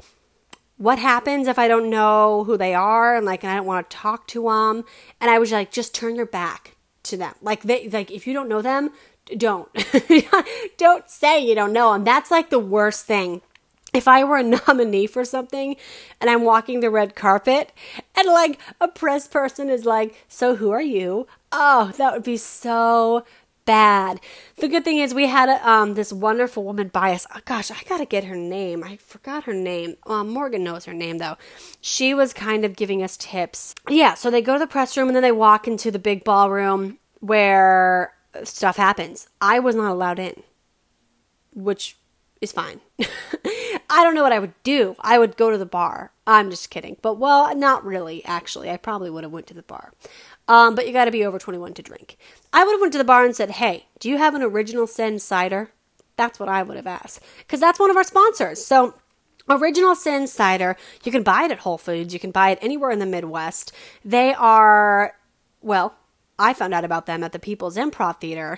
What 0.77 0.97
happens 0.97 1.47
if 1.47 1.59
I 1.59 1.67
don't 1.67 1.91
know 1.91 2.43
who 2.45 2.57
they 2.57 2.73
are 2.73 3.15
and 3.15 3.25
like 3.25 3.43
and 3.43 3.51
I 3.51 3.55
don't 3.55 3.67
want 3.67 3.89
to 3.89 3.95
talk 3.95 4.27
to 4.29 4.45
them? 4.45 4.83
And 5.21 5.29
I 5.29 5.37
was 5.37 5.51
like, 5.51 5.71
just 5.71 5.93
turn 5.93 6.15
your 6.15 6.25
back 6.25 6.75
to 7.03 7.15
them. 7.15 7.35
Like 7.41 7.63
they 7.63 7.89
like 7.89 8.11
if 8.11 8.25
you 8.25 8.33
don't 8.33 8.49
know 8.49 8.61
them, 8.61 8.89
don't. 9.37 9.69
don't 10.77 11.09
say 11.09 11.45
you 11.45 11.55
don't 11.55 11.73
know 11.73 11.93
them. 11.93 12.03
That's 12.03 12.31
like 12.31 12.49
the 12.49 12.59
worst 12.59 13.05
thing. 13.05 13.41
If 13.93 14.07
I 14.07 14.23
were 14.23 14.37
a 14.37 14.43
nominee 14.67 15.07
for 15.07 15.23
something 15.23 15.75
and 16.19 16.29
I'm 16.29 16.43
walking 16.43 16.79
the 16.79 16.89
red 16.89 17.15
carpet 17.15 17.71
and 18.17 18.27
like 18.27 18.59
a 18.81 18.87
press 18.87 19.27
person 19.27 19.69
is 19.69 19.85
like, 19.85 20.25
So 20.27 20.55
who 20.55 20.71
are 20.71 20.81
you? 20.81 21.27
Oh, 21.51 21.91
that 21.97 22.13
would 22.13 22.23
be 22.23 22.37
so 22.37 23.23
bad. 23.65 24.19
The 24.57 24.67
good 24.67 24.83
thing 24.83 24.97
is 24.97 25.13
we 25.13 25.27
had 25.27 25.47
a, 25.47 25.69
um, 25.69 25.93
this 25.93 26.11
wonderful 26.11 26.63
woman 26.63 26.89
by 26.89 27.13
us. 27.13 27.25
Oh, 27.33 27.39
gosh, 27.45 27.71
I 27.71 27.77
gotta 27.87 28.05
get 28.05 28.25
her 28.25 28.35
name. 28.35 28.83
I 28.83 28.97
forgot 28.97 29.45
her 29.45 29.53
name. 29.53 29.95
Um, 30.05 30.29
Morgan 30.29 30.63
knows 30.63 30.85
her 30.85 30.93
name 30.93 31.19
though. 31.19 31.37
She 31.79 32.13
was 32.13 32.33
kind 32.33 32.65
of 32.65 32.75
giving 32.75 33.03
us 33.03 33.15
tips. 33.15 33.73
Yeah, 33.87 34.15
so 34.15 34.29
they 34.29 34.41
go 34.41 34.53
to 34.53 34.59
the 34.59 34.67
press 34.67 34.97
room 34.97 35.07
and 35.07 35.15
then 35.15 35.23
they 35.23 35.31
walk 35.31 35.67
into 35.67 35.91
the 35.91 35.99
big 35.99 36.23
ballroom 36.23 36.97
where 37.19 38.12
stuff 38.43 38.77
happens. 38.77 39.27
I 39.41 39.59
was 39.59 39.75
not 39.75 39.91
allowed 39.91 40.19
in, 40.19 40.43
which 41.53 41.97
is 42.41 42.51
fine. 42.51 42.81
I 43.89 44.03
don't 44.03 44.15
know 44.15 44.23
what 44.23 44.33
I 44.33 44.39
would 44.39 44.53
do. 44.63 44.95
I 44.99 45.19
would 45.19 45.37
go 45.37 45.51
to 45.51 45.57
the 45.57 45.65
bar. 45.65 46.11
I'm 46.25 46.49
just 46.49 46.69
kidding. 46.69 46.97
But 47.01 47.15
well, 47.15 47.55
not 47.55 47.85
really 47.85 48.23
actually. 48.25 48.69
I 48.69 48.77
probably 48.77 49.09
would 49.09 49.23
have 49.23 49.31
went 49.31 49.47
to 49.47 49.53
the 49.53 49.61
bar. 49.61 49.93
Um, 50.47 50.75
but 50.75 50.87
you 50.87 50.93
got 50.93 51.05
to 51.05 51.11
be 51.11 51.25
over 51.25 51.39
21 51.39 51.73
to 51.75 51.81
drink. 51.81 52.17
I 52.51 52.65
would 52.65 52.73
have 52.73 52.81
went 52.81 52.91
to 52.93 52.97
the 52.97 53.03
bar 53.03 53.23
and 53.23 53.35
said, 53.35 53.51
"Hey, 53.51 53.87
do 53.99 54.09
you 54.09 54.17
have 54.17 54.35
an 54.35 54.43
original 54.43 54.87
sin 54.87 55.19
cider?" 55.19 55.71
That's 56.15 56.39
what 56.39 56.49
I 56.49 56.63
would 56.63 56.77
have 56.77 56.87
asked 56.87 57.21
cuz 57.47 57.59
that's 57.59 57.79
one 57.79 57.89
of 57.89 57.97
our 57.97 58.03
sponsors. 58.03 58.63
So 58.65 58.93
Original 59.49 59.93
Sin 59.93 60.25
Cider, 60.27 60.77
you 61.03 61.11
can 61.11 61.23
buy 61.23 61.43
it 61.43 61.51
at 61.51 61.59
Whole 61.59 61.77
Foods, 61.77 62.13
you 62.13 62.19
can 62.19 62.31
buy 62.31 62.51
it 62.51 62.59
anywhere 62.61 62.91
in 62.91 62.99
the 62.99 63.05
Midwest. 63.05 63.73
They 64.05 64.33
are 64.33 65.15
well, 65.61 65.95
I 66.39 66.53
found 66.53 66.73
out 66.73 66.83
about 66.83 67.05
them 67.05 67.23
at 67.23 67.31
the 67.31 67.39
People's 67.39 67.77
Improv 67.77 68.19
Theater. 68.19 68.57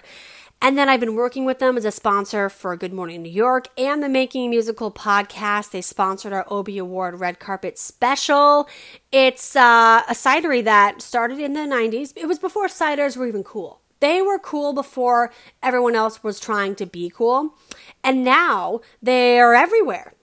And 0.62 0.78
then 0.78 0.88
I've 0.88 1.00
been 1.00 1.16
working 1.16 1.46
with 1.46 1.60
them 1.60 1.78
as 1.78 1.86
a 1.86 1.92
sponsor 1.92 2.50
for 2.50 2.76
Good 2.78 2.94
Morning 2.94 3.22
New 3.22 3.30
York 3.30 3.68
and 3.78 4.02
the 4.02 4.10
Making 4.10 4.50
Musical 4.50 4.90
podcast. 4.92 5.72
They 5.72 5.82
sponsored 5.82 6.34
our 6.34 6.46
Obie 6.50 6.78
Award 6.78 7.20
Red 7.20 7.40
Carpet 7.40 7.78
Special. 7.78 8.68
It's 9.12 9.56
uh, 9.56 10.02
a 10.08 10.14
cidery 10.14 10.64
that 10.64 11.02
started 11.02 11.40
in 11.40 11.54
the 11.54 11.62
90s. 11.62 12.14
It 12.16 12.28
was 12.28 12.40
before 12.40 12.68
ciders 12.68 13.18
were 13.18 13.28
even 13.28 13.44
cool. 13.44 13.82
They 14.00 14.22
were 14.22 14.40
cool 14.40 14.74
before 14.74 15.32
everyone 15.62 15.96
else 15.96 16.24
was 16.24 16.40
trying 16.40 16.76
to 16.76 16.86
be 16.86 17.10
cool. 17.10 17.56
And 18.04 18.24
now 18.24 18.82
they 19.02 19.40
are 19.40 19.54
everywhere. 19.54 20.14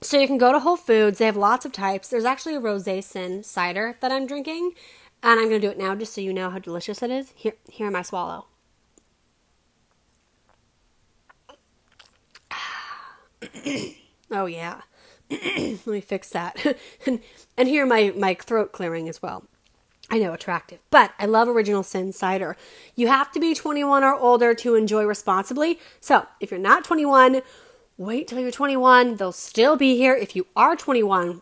So 0.00 0.18
you 0.18 0.26
can 0.26 0.38
go 0.38 0.52
to 0.52 0.58
Whole 0.58 0.76
Foods. 0.76 1.18
They 1.18 1.26
have 1.26 1.36
lots 1.36 1.64
of 1.64 1.72
types. 1.72 2.08
There's 2.08 2.24
actually 2.24 2.56
a 2.56 2.60
Rosé 2.60 3.02
Sin 3.04 3.44
cider 3.44 3.96
that 4.00 4.10
I'm 4.10 4.26
drinking. 4.26 4.72
And 5.22 5.38
I'm 5.38 5.48
going 5.48 5.60
to 5.60 5.66
do 5.66 5.70
it 5.70 5.78
now 5.78 5.94
just 5.94 6.12
so 6.14 6.20
you 6.20 6.32
know 6.32 6.50
how 6.50 6.58
delicious 6.58 7.02
it 7.02 7.10
is. 7.10 7.32
Here, 7.36 7.54
here 7.70 7.90
my 7.90 8.02
swallow. 8.02 8.46
oh 14.30 14.46
yeah. 14.46 14.80
Let 15.30 15.86
me 15.86 16.00
fix 16.00 16.30
that. 16.30 16.76
and, 17.06 17.20
and 17.56 17.68
here 17.68 17.86
my, 17.86 18.12
my 18.16 18.34
throat 18.34 18.72
clearing 18.72 19.08
as 19.08 19.22
well. 19.22 19.46
I 20.10 20.18
know, 20.18 20.34
attractive. 20.34 20.80
But 20.90 21.12
I 21.18 21.24
love 21.26 21.48
Original 21.48 21.82
Sin 21.82 22.12
Cider. 22.12 22.56
You 22.94 23.06
have 23.08 23.32
to 23.32 23.40
be 23.40 23.54
21 23.54 24.04
or 24.04 24.14
older 24.14 24.54
to 24.56 24.74
enjoy 24.74 25.04
responsibly. 25.04 25.78
So 26.00 26.26
if 26.38 26.50
you're 26.50 26.60
not 26.60 26.84
21, 26.84 27.40
wait 27.96 28.28
till 28.28 28.40
you're 28.40 28.50
21. 28.50 29.16
They'll 29.16 29.32
still 29.32 29.76
be 29.76 29.96
here. 29.96 30.14
If 30.14 30.36
you 30.36 30.46
are 30.54 30.76
21, 30.76 31.40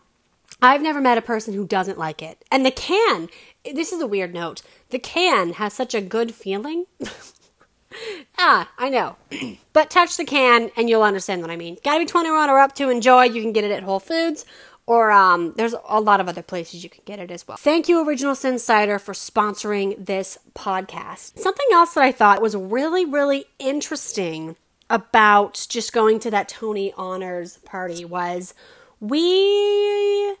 I've 0.61 0.81
never 0.81 1.01
met 1.01 1.17
a 1.17 1.21
person 1.21 1.53
who 1.53 1.65
doesn't 1.65 1.97
like 1.97 2.21
it. 2.21 2.43
And 2.51 2.65
the 2.65 2.71
can 2.71 3.29
this 3.63 3.91
is 3.91 4.01
a 4.01 4.07
weird 4.07 4.33
note. 4.33 4.61
The 4.89 4.99
can 4.99 5.53
has 5.53 5.73
such 5.73 5.93
a 5.93 6.01
good 6.01 6.33
feeling. 6.33 6.85
ah, 8.37 8.71
I 8.77 8.89
know. 8.89 9.17
but 9.73 9.89
touch 9.89 10.17
the 10.17 10.25
can 10.25 10.71
and 10.75 10.89
you'll 10.89 11.03
understand 11.03 11.41
what 11.41 11.51
I 11.51 11.57
mean. 11.57 11.77
Gotta 11.83 11.99
be 11.99 12.05
21 12.05 12.49
or 12.49 12.59
up 12.59 12.75
to 12.75 12.89
enjoy. 12.89 13.25
You 13.25 13.41
can 13.41 13.53
get 13.53 13.63
it 13.63 13.71
at 13.71 13.83
Whole 13.83 13.99
Foods 13.99 14.45
or 14.87 15.11
um, 15.11 15.53
there's 15.57 15.75
a 15.87 16.01
lot 16.01 16.19
of 16.19 16.27
other 16.27 16.41
places 16.41 16.83
you 16.83 16.89
can 16.89 17.03
get 17.05 17.19
it 17.19 17.31
as 17.31 17.47
well. 17.47 17.57
Thank 17.57 17.87
you, 17.87 18.05
Original 18.05 18.35
Sin 18.35 18.59
Cider, 18.59 18.99
for 18.99 19.13
sponsoring 19.13 20.05
this 20.05 20.37
podcast. 20.53 21.37
Something 21.37 21.67
else 21.71 21.93
that 21.93 22.03
I 22.03 22.11
thought 22.11 22.41
was 22.41 22.55
really, 22.55 23.05
really 23.05 23.45
interesting 23.59 24.55
about 24.89 25.65
just 25.69 25.93
going 25.93 26.19
to 26.19 26.31
that 26.31 26.49
Tony 26.49 26.91
Honors 26.97 27.59
party 27.59 28.03
was 28.03 28.53
we 28.99 30.35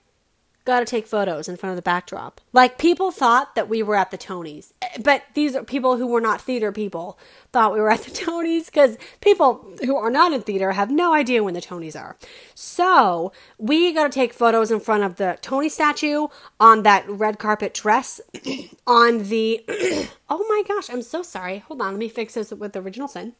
got 0.65 0.79
to 0.79 0.85
take 0.85 1.07
photos 1.07 1.47
in 1.47 1.57
front 1.57 1.71
of 1.71 1.75
the 1.75 1.81
backdrop. 1.81 2.39
Like 2.53 2.77
people 2.77 3.11
thought 3.11 3.55
that 3.55 3.67
we 3.67 3.81
were 3.81 3.95
at 3.95 4.11
the 4.11 4.17
Tonys, 4.17 4.73
but 5.01 5.23
these 5.33 5.55
are 5.55 5.63
people 5.63 5.97
who 5.97 6.07
were 6.07 6.21
not 6.21 6.41
theater 6.41 6.71
people 6.71 7.17
thought 7.51 7.73
we 7.73 7.79
were 7.79 7.89
at 7.89 8.03
the 8.03 8.11
Tonys 8.25 8.65
because 8.65 8.97
people 9.21 9.65
who 9.83 9.95
are 9.95 10.11
not 10.11 10.33
in 10.33 10.41
theater 10.41 10.73
have 10.73 10.91
no 10.91 11.13
idea 11.13 11.43
when 11.43 11.53
the 11.53 11.61
Tonys 11.61 11.99
are. 11.99 12.15
So 12.53 13.31
we 13.57 13.91
got 13.93 14.03
to 14.03 14.09
take 14.09 14.33
photos 14.33 14.71
in 14.71 14.79
front 14.79 15.03
of 15.03 15.15
the 15.15 15.37
Tony 15.41 15.69
statue 15.69 16.27
on 16.59 16.83
that 16.83 17.09
red 17.09 17.39
carpet 17.39 17.73
dress 17.73 18.21
on 18.87 19.29
the. 19.29 19.65
oh 20.29 20.45
my 20.47 20.63
gosh, 20.67 20.89
I'm 20.89 21.01
so 21.01 21.23
sorry. 21.23 21.59
Hold 21.59 21.81
on, 21.81 21.93
let 21.93 21.99
me 21.99 22.09
fix 22.09 22.35
this 22.35 22.51
with 22.51 22.73
the 22.73 22.81
original 22.81 23.07
sin. 23.07 23.33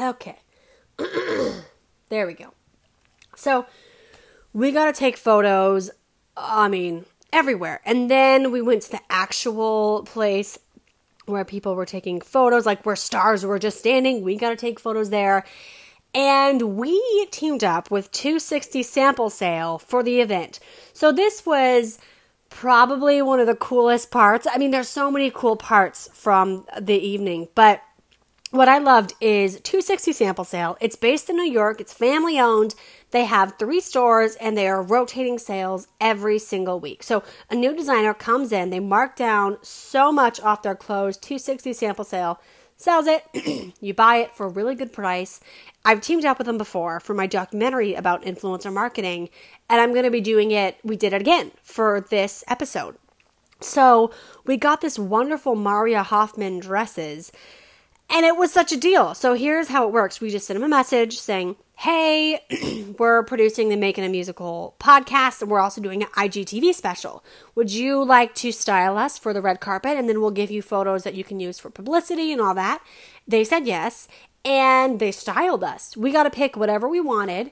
Okay. 0.00 0.38
there 2.08 2.26
we 2.26 2.34
go. 2.34 2.52
So 3.44 3.66
we 4.54 4.72
got 4.72 4.86
to 4.86 4.98
take 4.98 5.18
photos, 5.18 5.90
I 6.34 6.68
mean, 6.68 7.04
everywhere. 7.30 7.82
And 7.84 8.10
then 8.10 8.50
we 8.50 8.62
went 8.62 8.82
to 8.82 8.90
the 8.92 9.00
actual 9.10 10.02
place 10.04 10.58
where 11.26 11.44
people 11.44 11.74
were 11.74 11.84
taking 11.84 12.22
photos, 12.22 12.64
like 12.64 12.86
where 12.86 12.96
stars 12.96 13.44
were 13.44 13.58
just 13.58 13.78
standing. 13.78 14.22
We 14.22 14.36
got 14.36 14.50
to 14.50 14.56
take 14.56 14.80
photos 14.80 15.10
there. 15.10 15.44
And 16.14 16.78
we 16.78 17.26
teamed 17.30 17.62
up 17.62 17.90
with 17.90 18.10
260 18.12 18.82
Sample 18.82 19.28
Sale 19.28 19.78
for 19.78 20.02
the 20.02 20.22
event. 20.22 20.58
So 20.94 21.12
this 21.12 21.44
was 21.44 21.98
probably 22.48 23.20
one 23.20 23.40
of 23.40 23.46
the 23.46 23.56
coolest 23.56 24.10
parts. 24.10 24.46
I 24.50 24.56
mean, 24.56 24.70
there's 24.70 24.88
so 24.88 25.10
many 25.10 25.30
cool 25.30 25.56
parts 25.56 26.08
from 26.14 26.64
the 26.80 26.96
evening, 26.96 27.48
but 27.54 27.82
what 28.54 28.68
I 28.68 28.78
loved 28.78 29.14
is 29.20 29.60
260 29.62 30.12
Sample 30.12 30.44
Sale. 30.44 30.76
It's 30.80 30.94
based 30.94 31.28
in 31.28 31.34
New 31.34 31.50
York, 31.50 31.80
it's 31.80 31.92
family 31.92 32.38
owned. 32.38 32.76
They 33.10 33.24
have 33.24 33.58
three 33.58 33.80
stores 33.80 34.36
and 34.36 34.56
they 34.56 34.68
are 34.68 34.80
rotating 34.80 35.40
sales 35.40 35.88
every 36.00 36.38
single 36.38 36.78
week. 36.78 37.02
So 37.02 37.24
a 37.50 37.56
new 37.56 37.74
designer 37.74 38.14
comes 38.14 38.52
in, 38.52 38.70
they 38.70 38.78
mark 38.78 39.16
down 39.16 39.58
so 39.62 40.12
much 40.12 40.38
off 40.40 40.62
their 40.62 40.76
clothes, 40.76 41.16
260 41.16 41.72
Sample 41.72 42.04
Sale, 42.04 42.40
sells 42.76 43.06
it, 43.08 43.24
you 43.80 43.92
buy 43.92 44.18
it 44.18 44.36
for 44.36 44.46
a 44.46 44.50
really 44.50 44.76
good 44.76 44.92
price. 44.92 45.40
I've 45.84 46.00
teamed 46.00 46.24
up 46.24 46.38
with 46.38 46.46
them 46.46 46.58
before 46.58 47.00
for 47.00 47.12
my 47.12 47.26
documentary 47.26 47.94
about 47.94 48.22
influencer 48.22 48.72
marketing, 48.72 49.30
and 49.68 49.80
I'm 49.80 49.90
going 49.90 50.04
to 50.04 50.12
be 50.12 50.20
doing 50.20 50.52
it. 50.52 50.76
We 50.84 50.96
did 50.96 51.12
it 51.12 51.20
again 51.20 51.50
for 51.64 52.06
this 52.08 52.44
episode. 52.46 52.96
So 53.60 54.12
we 54.46 54.56
got 54.56 54.80
this 54.80 54.98
wonderful 54.98 55.56
Mara 55.56 56.04
Hoffman 56.04 56.60
dresses 56.60 57.32
and 58.10 58.24
it 58.24 58.36
was 58.36 58.52
such 58.52 58.72
a 58.72 58.76
deal. 58.76 59.14
So 59.14 59.34
here's 59.34 59.68
how 59.68 59.86
it 59.86 59.92
works. 59.92 60.20
We 60.20 60.30
just 60.30 60.46
send 60.46 60.56
them 60.56 60.64
a 60.64 60.68
message 60.68 61.18
saying, 61.18 61.56
Hey, 61.76 62.40
we're 62.98 63.24
producing 63.24 63.68
the 63.68 63.76
Making 63.76 64.04
a 64.04 64.08
Musical 64.08 64.76
podcast, 64.78 65.42
and 65.42 65.50
we're 65.50 65.60
also 65.60 65.80
doing 65.80 66.02
an 66.02 66.08
IGTV 66.10 66.72
special. 66.74 67.24
Would 67.56 67.72
you 67.72 68.04
like 68.04 68.34
to 68.36 68.52
style 68.52 68.96
us 68.96 69.18
for 69.18 69.32
the 69.32 69.42
red 69.42 69.60
carpet? 69.60 69.96
And 69.96 70.08
then 70.08 70.20
we'll 70.20 70.30
give 70.30 70.50
you 70.50 70.62
photos 70.62 71.02
that 71.02 71.14
you 71.14 71.24
can 71.24 71.40
use 71.40 71.58
for 71.58 71.70
publicity 71.70 72.32
and 72.32 72.40
all 72.40 72.54
that. 72.54 72.80
They 73.26 73.42
said 73.42 73.66
yes, 73.66 74.06
and 74.44 75.00
they 75.00 75.10
styled 75.10 75.64
us. 75.64 75.96
We 75.96 76.12
got 76.12 76.24
to 76.24 76.30
pick 76.30 76.56
whatever 76.56 76.88
we 76.88 77.00
wanted, 77.00 77.50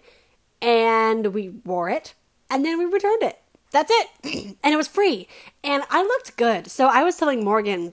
and 0.60 1.34
we 1.34 1.48
wore 1.48 1.90
it, 1.90 2.14
and 2.48 2.64
then 2.64 2.78
we 2.78 2.84
returned 2.84 3.22
it. 3.24 3.40
That's 3.72 3.90
it. 3.92 4.56
and 4.62 4.72
it 4.72 4.76
was 4.76 4.88
free. 4.88 5.26
And 5.64 5.82
I 5.90 6.02
looked 6.02 6.36
good. 6.36 6.70
So 6.70 6.86
I 6.86 7.02
was 7.02 7.16
telling 7.16 7.44
Morgan, 7.44 7.92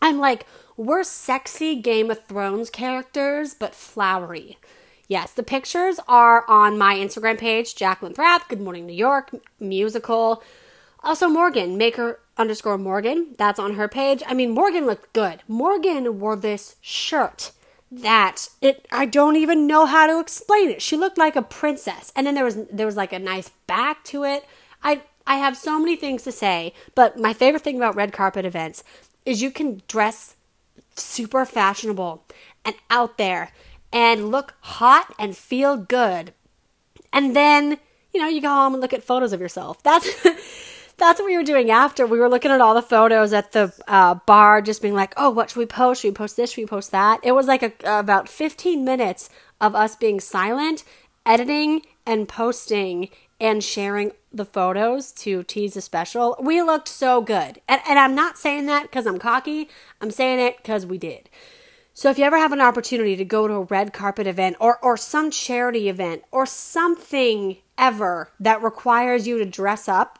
I'm 0.00 0.18
like, 0.18 0.46
we're 0.76 1.04
sexy 1.04 1.76
Game 1.76 2.10
of 2.10 2.24
Thrones 2.26 2.70
characters, 2.70 3.54
but 3.54 3.74
flowery. 3.74 4.58
Yes, 5.06 5.32
the 5.32 5.42
pictures 5.42 6.00
are 6.08 6.48
on 6.48 6.78
my 6.78 6.96
Instagram 6.96 7.38
page, 7.38 7.74
Jacqueline 7.74 8.14
Thrapp, 8.14 8.48
Good 8.48 8.60
Morning 8.60 8.86
New 8.86 8.94
York, 8.94 9.30
musical. 9.60 10.42
Also, 11.02 11.28
Morgan, 11.28 11.76
maker 11.76 12.20
underscore 12.36 12.78
Morgan, 12.78 13.34
that's 13.36 13.58
on 13.58 13.74
her 13.74 13.88
page. 13.88 14.22
I 14.26 14.34
mean, 14.34 14.50
Morgan 14.50 14.86
looked 14.86 15.12
good. 15.12 15.42
Morgan 15.46 16.18
wore 16.18 16.36
this 16.36 16.76
shirt 16.80 17.52
that 17.92 18.48
it 18.60 18.86
I 18.90 19.06
don't 19.06 19.36
even 19.36 19.66
know 19.66 19.86
how 19.86 20.06
to 20.06 20.18
explain 20.18 20.70
it. 20.70 20.82
She 20.82 20.96
looked 20.96 21.18
like 21.18 21.36
a 21.36 21.42
princess. 21.42 22.12
And 22.16 22.26
then 22.26 22.34
there 22.34 22.44
was 22.44 22.56
there 22.72 22.86
was 22.86 22.96
like 22.96 23.12
a 23.12 23.18
nice 23.18 23.50
back 23.66 24.02
to 24.04 24.24
it. 24.24 24.44
I 24.82 25.02
I 25.26 25.36
have 25.36 25.56
so 25.56 25.78
many 25.78 25.96
things 25.96 26.22
to 26.24 26.32
say, 26.32 26.72
but 26.94 27.18
my 27.18 27.32
favorite 27.32 27.62
thing 27.62 27.76
about 27.76 27.94
red 27.94 28.12
carpet 28.12 28.44
events 28.44 28.82
is 29.24 29.42
you 29.42 29.50
can 29.50 29.82
dress 29.88 30.33
super 30.94 31.44
fashionable 31.44 32.24
and 32.64 32.74
out 32.90 33.18
there 33.18 33.52
and 33.92 34.30
look 34.30 34.54
hot 34.60 35.14
and 35.18 35.36
feel 35.36 35.76
good. 35.76 36.34
And 37.12 37.34
then, 37.34 37.78
you 38.12 38.20
know, 38.20 38.28
you 38.28 38.40
go 38.40 38.48
home 38.48 38.74
and 38.74 38.80
look 38.80 38.92
at 38.92 39.04
photos 39.04 39.32
of 39.32 39.40
yourself. 39.40 39.82
That's 39.82 40.08
that's 40.96 41.20
what 41.20 41.26
we 41.26 41.36
were 41.36 41.44
doing 41.44 41.70
after. 41.70 42.06
We 42.06 42.18
were 42.18 42.28
looking 42.28 42.50
at 42.50 42.60
all 42.60 42.74
the 42.74 42.82
photos 42.82 43.32
at 43.32 43.52
the 43.52 43.72
uh, 43.86 44.16
bar, 44.26 44.60
just 44.62 44.82
being 44.82 44.94
like, 44.94 45.14
"Oh, 45.16 45.30
what 45.30 45.50
should 45.50 45.58
we 45.58 45.66
post? 45.66 46.02
Should 46.02 46.08
we 46.08 46.14
post 46.14 46.36
this? 46.36 46.50
Should 46.50 46.62
we 46.62 46.66
post 46.66 46.90
that?" 46.90 47.20
It 47.22 47.32
was 47.32 47.46
like 47.46 47.62
a, 47.62 47.72
about 47.84 48.28
15 48.28 48.84
minutes 48.84 49.30
of 49.60 49.74
us 49.74 49.96
being 49.96 50.20
silent, 50.20 50.84
editing 51.24 51.82
and 52.06 52.28
posting 52.28 53.10
and 53.40 53.62
sharing 53.62 54.12
the 54.36 54.44
photos 54.44 55.12
to 55.12 55.42
tease 55.44 55.74
the 55.74 55.80
special, 55.80 56.36
we 56.40 56.60
looked 56.60 56.88
so 56.88 57.20
good. 57.20 57.60
And, 57.68 57.80
and 57.88 57.98
I'm 57.98 58.14
not 58.14 58.36
saying 58.36 58.66
that 58.66 58.82
because 58.82 59.06
I'm 59.06 59.18
cocky, 59.18 59.68
I'm 60.00 60.10
saying 60.10 60.40
it 60.40 60.56
because 60.58 60.84
we 60.84 60.98
did. 60.98 61.30
So 61.96 62.10
if 62.10 62.18
you 62.18 62.24
ever 62.24 62.38
have 62.38 62.52
an 62.52 62.60
opportunity 62.60 63.14
to 63.14 63.24
go 63.24 63.46
to 63.46 63.54
a 63.54 63.62
red 63.62 63.92
carpet 63.92 64.26
event 64.26 64.56
or, 64.58 64.78
or 64.84 64.96
some 64.96 65.30
charity 65.30 65.88
event 65.88 66.24
or 66.32 66.44
something 66.44 67.58
ever 67.78 68.30
that 68.40 68.62
requires 68.62 69.28
you 69.28 69.38
to 69.38 69.44
dress 69.44 69.88
up, 69.88 70.18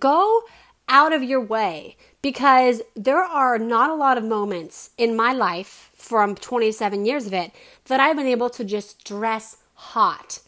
go 0.00 0.42
out 0.88 1.12
of 1.12 1.22
your 1.22 1.40
way 1.40 1.96
because 2.22 2.80
there 2.96 3.22
are 3.22 3.58
not 3.58 3.90
a 3.90 3.94
lot 3.94 4.16
of 4.16 4.24
moments 4.24 4.90
in 4.96 5.14
my 5.14 5.32
life 5.32 5.90
from 5.94 6.34
27 6.34 7.04
years 7.04 7.26
of 7.26 7.34
it 7.34 7.52
that 7.84 8.00
I've 8.00 8.16
been 8.16 8.26
able 8.26 8.48
to 8.50 8.64
just 8.64 9.04
dress 9.04 9.58
hot 9.74 10.40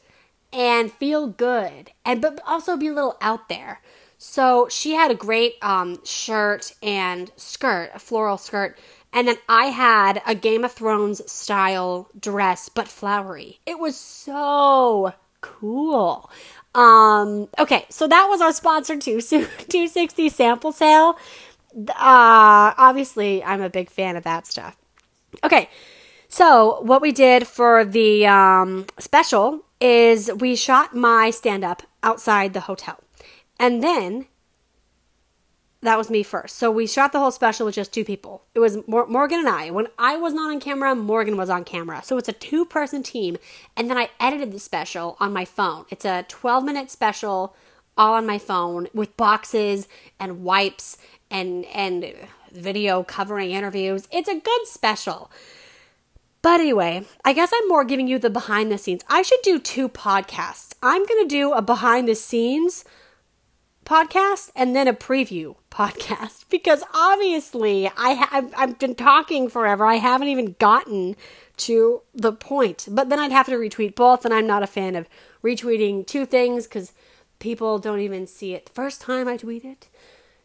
and 0.56 0.90
feel 0.90 1.26
good 1.26 1.90
and 2.04 2.22
but 2.22 2.40
also 2.46 2.76
be 2.76 2.88
a 2.88 2.92
little 2.92 3.18
out 3.20 3.48
there. 3.48 3.80
So 4.18 4.66
she 4.70 4.92
had 4.92 5.10
a 5.10 5.14
great 5.14 5.56
um, 5.60 6.02
shirt 6.04 6.72
and 6.82 7.30
skirt, 7.36 7.90
a 7.94 7.98
floral 7.98 8.38
skirt, 8.38 8.78
and 9.12 9.28
then 9.28 9.36
I 9.48 9.66
had 9.66 10.22
a 10.26 10.34
Game 10.34 10.64
of 10.64 10.72
Thrones 10.72 11.30
style 11.30 12.08
dress 12.18 12.70
but 12.70 12.88
flowery. 12.88 13.60
It 13.66 13.78
was 13.78 13.96
so 13.96 15.12
cool. 15.42 16.30
Um, 16.74 17.48
okay, 17.58 17.84
so 17.90 18.08
that 18.08 18.26
was 18.30 18.40
our 18.40 18.52
sponsor 18.52 18.96
too. 18.96 19.20
So 19.20 19.40
260 19.68 20.30
sample 20.30 20.72
sale. 20.72 21.18
Uh, 21.76 22.72
obviously, 22.78 23.44
I'm 23.44 23.60
a 23.60 23.68
big 23.68 23.90
fan 23.90 24.16
of 24.16 24.24
that 24.24 24.46
stuff. 24.46 24.76
Okay, 25.44 25.68
so 26.36 26.80
what 26.82 27.00
we 27.00 27.12
did 27.12 27.46
for 27.46 27.82
the 27.82 28.26
um, 28.26 28.86
special 28.98 29.62
is 29.80 30.30
we 30.32 30.54
shot 30.54 30.94
my 30.94 31.30
stand 31.30 31.64
up 31.64 31.82
outside 32.02 32.52
the 32.52 32.60
hotel. 32.60 33.00
And 33.58 33.82
then 33.82 34.26
that 35.80 35.96
was 35.96 36.10
me 36.10 36.22
first. 36.22 36.56
So 36.56 36.70
we 36.70 36.86
shot 36.86 37.12
the 37.12 37.20
whole 37.20 37.30
special 37.30 37.64
with 37.64 37.74
just 37.74 37.92
two 37.94 38.04
people. 38.04 38.44
It 38.54 38.60
was 38.60 38.76
Morgan 38.86 39.38
and 39.38 39.48
I. 39.48 39.70
When 39.70 39.86
I 39.98 40.16
was 40.16 40.34
not 40.34 40.50
on 40.50 40.60
camera, 40.60 40.94
Morgan 40.94 41.38
was 41.38 41.48
on 41.48 41.64
camera. 41.64 42.02
So 42.04 42.18
it's 42.18 42.28
a 42.28 42.34
two 42.34 42.66
person 42.66 43.02
team. 43.02 43.38
And 43.74 43.88
then 43.88 43.96
I 43.96 44.10
edited 44.20 44.52
the 44.52 44.58
special 44.58 45.16
on 45.20 45.32
my 45.32 45.46
phone. 45.46 45.86
It's 45.88 46.04
a 46.04 46.26
12 46.28 46.64
minute 46.64 46.90
special 46.90 47.56
all 47.96 48.12
on 48.12 48.26
my 48.26 48.38
phone 48.38 48.88
with 48.92 49.16
boxes 49.16 49.88
and 50.20 50.42
wipes 50.42 50.98
and 51.30 51.64
and 51.66 52.14
video 52.52 53.02
covering 53.02 53.52
interviews. 53.52 54.06
It's 54.10 54.28
a 54.28 54.38
good 54.38 54.66
special. 54.66 55.30
But 56.46 56.60
anyway, 56.60 57.04
I 57.24 57.32
guess 57.32 57.50
I'm 57.52 57.66
more 57.66 57.82
giving 57.82 58.06
you 58.06 58.20
the 58.20 58.30
behind 58.30 58.70
the 58.70 58.78
scenes. 58.78 59.02
I 59.08 59.22
should 59.22 59.42
do 59.42 59.58
two 59.58 59.88
podcasts. 59.88 60.74
I'm 60.80 61.04
going 61.04 61.24
to 61.24 61.28
do 61.28 61.52
a 61.52 61.60
behind 61.60 62.06
the 62.06 62.14
scenes 62.14 62.84
podcast 63.84 64.52
and 64.54 64.76
then 64.76 64.86
a 64.86 64.94
preview 64.94 65.56
podcast 65.72 66.44
because 66.48 66.84
obviously 66.94 67.90
I 67.96 68.10
have 68.10 68.54
I've 68.56 68.78
been 68.78 68.94
talking 68.94 69.48
forever. 69.48 69.84
I 69.86 69.96
haven't 69.96 70.28
even 70.28 70.54
gotten 70.60 71.16
to 71.56 72.02
the 72.14 72.32
point. 72.32 72.86
But 72.92 73.08
then 73.08 73.18
I'd 73.18 73.32
have 73.32 73.46
to 73.46 73.56
retweet 73.56 73.96
both 73.96 74.24
and 74.24 74.32
I'm 74.32 74.46
not 74.46 74.62
a 74.62 74.68
fan 74.68 74.94
of 74.94 75.08
retweeting 75.42 76.06
two 76.06 76.26
things 76.26 76.68
cuz 76.68 76.92
people 77.40 77.80
don't 77.80 77.98
even 77.98 78.24
see 78.28 78.54
it 78.54 78.66
the 78.66 78.72
first 78.72 79.00
time 79.00 79.26
I 79.26 79.36
tweet 79.36 79.64
it. 79.64 79.88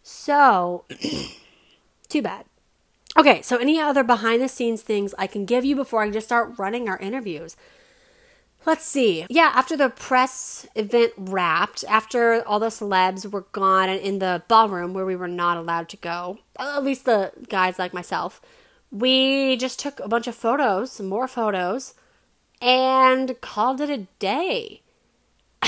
So 0.02 0.86
too 2.10 2.24
bad. 2.24 2.46
Okay, 3.18 3.42
so 3.42 3.58
any 3.58 3.80
other 3.80 4.04
behind 4.04 4.42
the 4.42 4.48
scenes 4.48 4.82
things 4.82 5.14
I 5.18 5.28
can 5.28 5.46
give 5.46 5.66
you 5.66 5.76
before 5.76 6.02
I 6.02 6.10
just 6.10 6.28
start 6.28 6.58
running 6.58 6.88
our 6.88 6.98
interviews? 6.98 7.58
Let's 8.66 8.86
see. 8.86 9.26
Yeah, 9.30 9.52
after 9.56 9.76
the 9.76 9.90
press 9.90 10.68
event 10.76 11.14
wrapped, 11.18 11.84
after 11.90 12.48
all 12.48 12.60
the 12.60 12.68
celebs 12.68 13.30
were 13.30 13.48
gone 13.52 13.90
and 13.90 14.00
in 14.00 14.20
the 14.20 14.44
ballroom 14.48 14.94
where 14.94 15.06
we 15.06 15.16
were 15.16 15.28
not 15.28 15.58
allowed 15.58 15.90
to 15.90 15.98
go, 15.98 16.40
at 16.60 16.84
least 16.84 17.06
the 17.06 17.32
guys 17.50 17.80
like 17.80 17.94
myself, 17.94 18.40
we 18.92 19.58
just 19.58 19.80
took 19.80 20.00
a 20.00 20.08
bunch 20.08 20.28
of 20.28 20.36
photos, 20.36 20.92
some 20.92 21.08
more 21.08 21.28
photos, 21.28 21.96
and 22.62 23.40
called 23.42 23.82
it 23.82 23.90
a 23.90 24.06
day. 24.20 24.82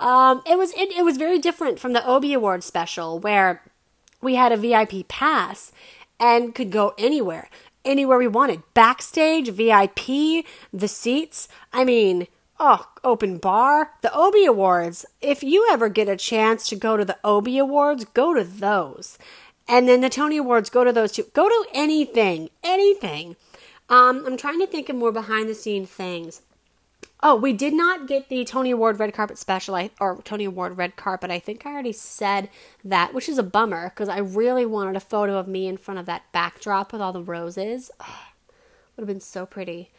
um, 0.00 0.42
it 0.46 0.58
was 0.58 0.72
it, 0.72 0.90
it 0.90 1.04
was 1.04 1.16
very 1.16 1.38
different 1.38 1.78
from 1.78 1.92
the 1.92 2.08
Obie 2.08 2.32
Awards 2.32 2.66
special 2.66 3.20
where 3.20 3.62
we 4.20 4.34
had 4.34 4.52
a 4.52 4.56
VIP 4.56 5.08
pass 5.08 5.72
and 6.18 6.54
could 6.54 6.70
go 6.70 6.94
anywhere, 6.98 7.48
anywhere 7.84 8.18
we 8.18 8.28
wanted. 8.28 8.62
Backstage, 8.74 9.48
VIP, 9.48 10.44
the 10.72 10.88
seats. 10.88 11.48
I 11.72 11.84
mean, 11.84 12.26
oh, 12.58 12.86
open 13.02 13.38
bar, 13.38 13.92
the 14.02 14.16
Obie 14.16 14.44
Awards. 14.44 15.06
If 15.20 15.42
you 15.42 15.66
ever 15.70 15.88
get 15.88 16.08
a 16.08 16.16
chance 16.16 16.66
to 16.68 16.76
go 16.76 16.96
to 16.96 17.04
the 17.04 17.18
Obie 17.24 17.58
Awards, 17.58 18.04
go 18.04 18.34
to 18.34 18.44
those. 18.44 19.18
And 19.66 19.88
then 19.88 20.00
the 20.00 20.10
Tony 20.10 20.36
Awards, 20.36 20.68
go 20.68 20.84
to 20.84 20.92
those 20.92 21.12
too. 21.12 21.26
Go 21.32 21.48
to 21.48 21.66
anything, 21.72 22.50
anything. 22.62 23.36
Um, 23.88 24.24
I'm 24.26 24.36
trying 24.36 24.60
to 24.60 24.66
think 24.66 24.88
of 24.88 24.96
more 24.96 25.12
behind 25.12 25.48
the 25.48 25.54
scene 25.54 25.86
things. 25.86 26.42
Oh, 27.22 27.34
we 27.36 27.52
did 27.52 27.74
not 27.74 28.08
get 28.08 28.28
the 28.28 28.44
Tony 28.44 28.70
Award 28.70 28.98
red 28.98 29.12
carpet 29.12 29.36
special, 29.36 29.78
or 30.00 30.22
Tony 30.24 30.44
Award 30.44 30.78
red 30.78 30.96
carpet. 30.96 31.30
I 31.30 31.38
think 31.38 31.66
I 31.66 31.72
already 31.72 31.92
said 31.92 32.48
that, 32.82 33.12
which 33.12 33.28
is 33.28 33.36
a 33.36 33.42
bummer 33.42 33.90
because 33.90 34.08
I 34.08 34.18
really 34.18 34.64
wanted 34.64 34.96
a 34.96 35.00
photo 35.00 35.36
of 35.36 35.46
me 35.46 35.66
in 35.66 35.76
front 35.76 36.00
of 36.00 36.06
that 36.06 36.32
backdrop 36.32 36.92
with 36.92 37.02
all 37.02 37.12
the 37.12 37.22
roses. 37.22 37.90
Oh, 38.00 38.24
would 38.96 39.02
have 39.02 39.08
been 39.08 39.20
so 39.20 39.44
pretty. 39.44 39.90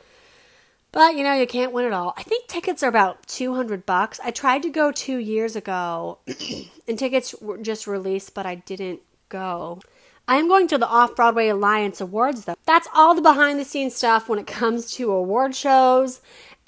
But 0.92 1.16
you 1.16 1.24
know, 1.24 1.34
you 1.34 1.48
can't 1.48 1.72
win 1.72 1.86
it 1.86 1.94
all. 1.94 2.14
I 2.18 2.24
think 2.24 2.48
tickets 2.48 2.84
are 2.84 2.90
about 2.90 3.26
200 3.28 3.86
bucks. 3.86 4.20
I 4.24 4.32
tried 4.32 4.64
to 4.64 4.70
go 4.70 4.92
2 4.92 5.18
years 5.18 5.56
ago 5.56 6.20
and 6.88 6.98
tickets 6.98 7.36
were 7.40 7.58
just 7.58 7.88
released, 7.88 8.34
but 8.34 8.46
I 8.46 8.56
didn't 8.56 9.02
go. 9.30 9.80
I 10.28 10.38
am 10.38 10.48
going 10.48 10.68
to 10.70 10.78
the 10.78 10.88
Off 10.88 11.16
Broadway 11.16 11.48
Alliance 11.48 12.00
Awards 12.02 12.46
though. 12.46 12.56
That's 12.66 12.88
all 12.94 13.16
the 13.16 13.22
behind 13.22 13.60
the 13.60 13.66
scenes 13.66 13.96
stuff 13.96 14.30
when 14.30 14.40
it 14.40 14.48
comes 14.48 14.92
to 14.94 15.12
award 15.12 15.56
shows 15.56 16.22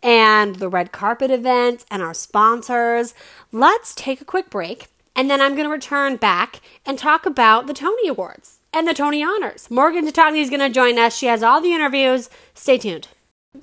and 0.03 0.57
the 0.57 0.69
red 0.69 0.91
carpet 0.91 1.31
event 1.31 1.85
and 1.89 2.03
our 2.03 2.13
sponsors. 2.13 3.15
Let's 3.51 3.95
take 3.95 4.21
a 4.21 4.25
quick 4.25 4.49
break 4.49 4.87
and 5.15 5.29
then 5.29 5.41
I'm 5.41 5.53
going 5.53 5.65
to 5.65 5.71
return 5.71 6.17
back 6.17 6.59
and 6.85 6.97
talk 6.99 7.25
about 7.25 7.67
the 7.67 7.73
Tony 7.73 8.07
Awards 8.07 8.59
and 8.73 8.87
the 8.87 8.93
Tony 8.93 9.23
Honors. 9.23 9.69
Morgan 9.71 10.05
Tatogny 10.05 10.41
is 10.41 10.49
going 10.49 10.59
to 10.59 10.69
join 10.69 10.97
us. 10.97 11.15
She 11.15 11.27
has 11.27 11.43
all 11.43 11.61
the 11.61 11.73
interviews. 11.73 12.29
Stay 12.53 12.77
tuned. 12.77 13.07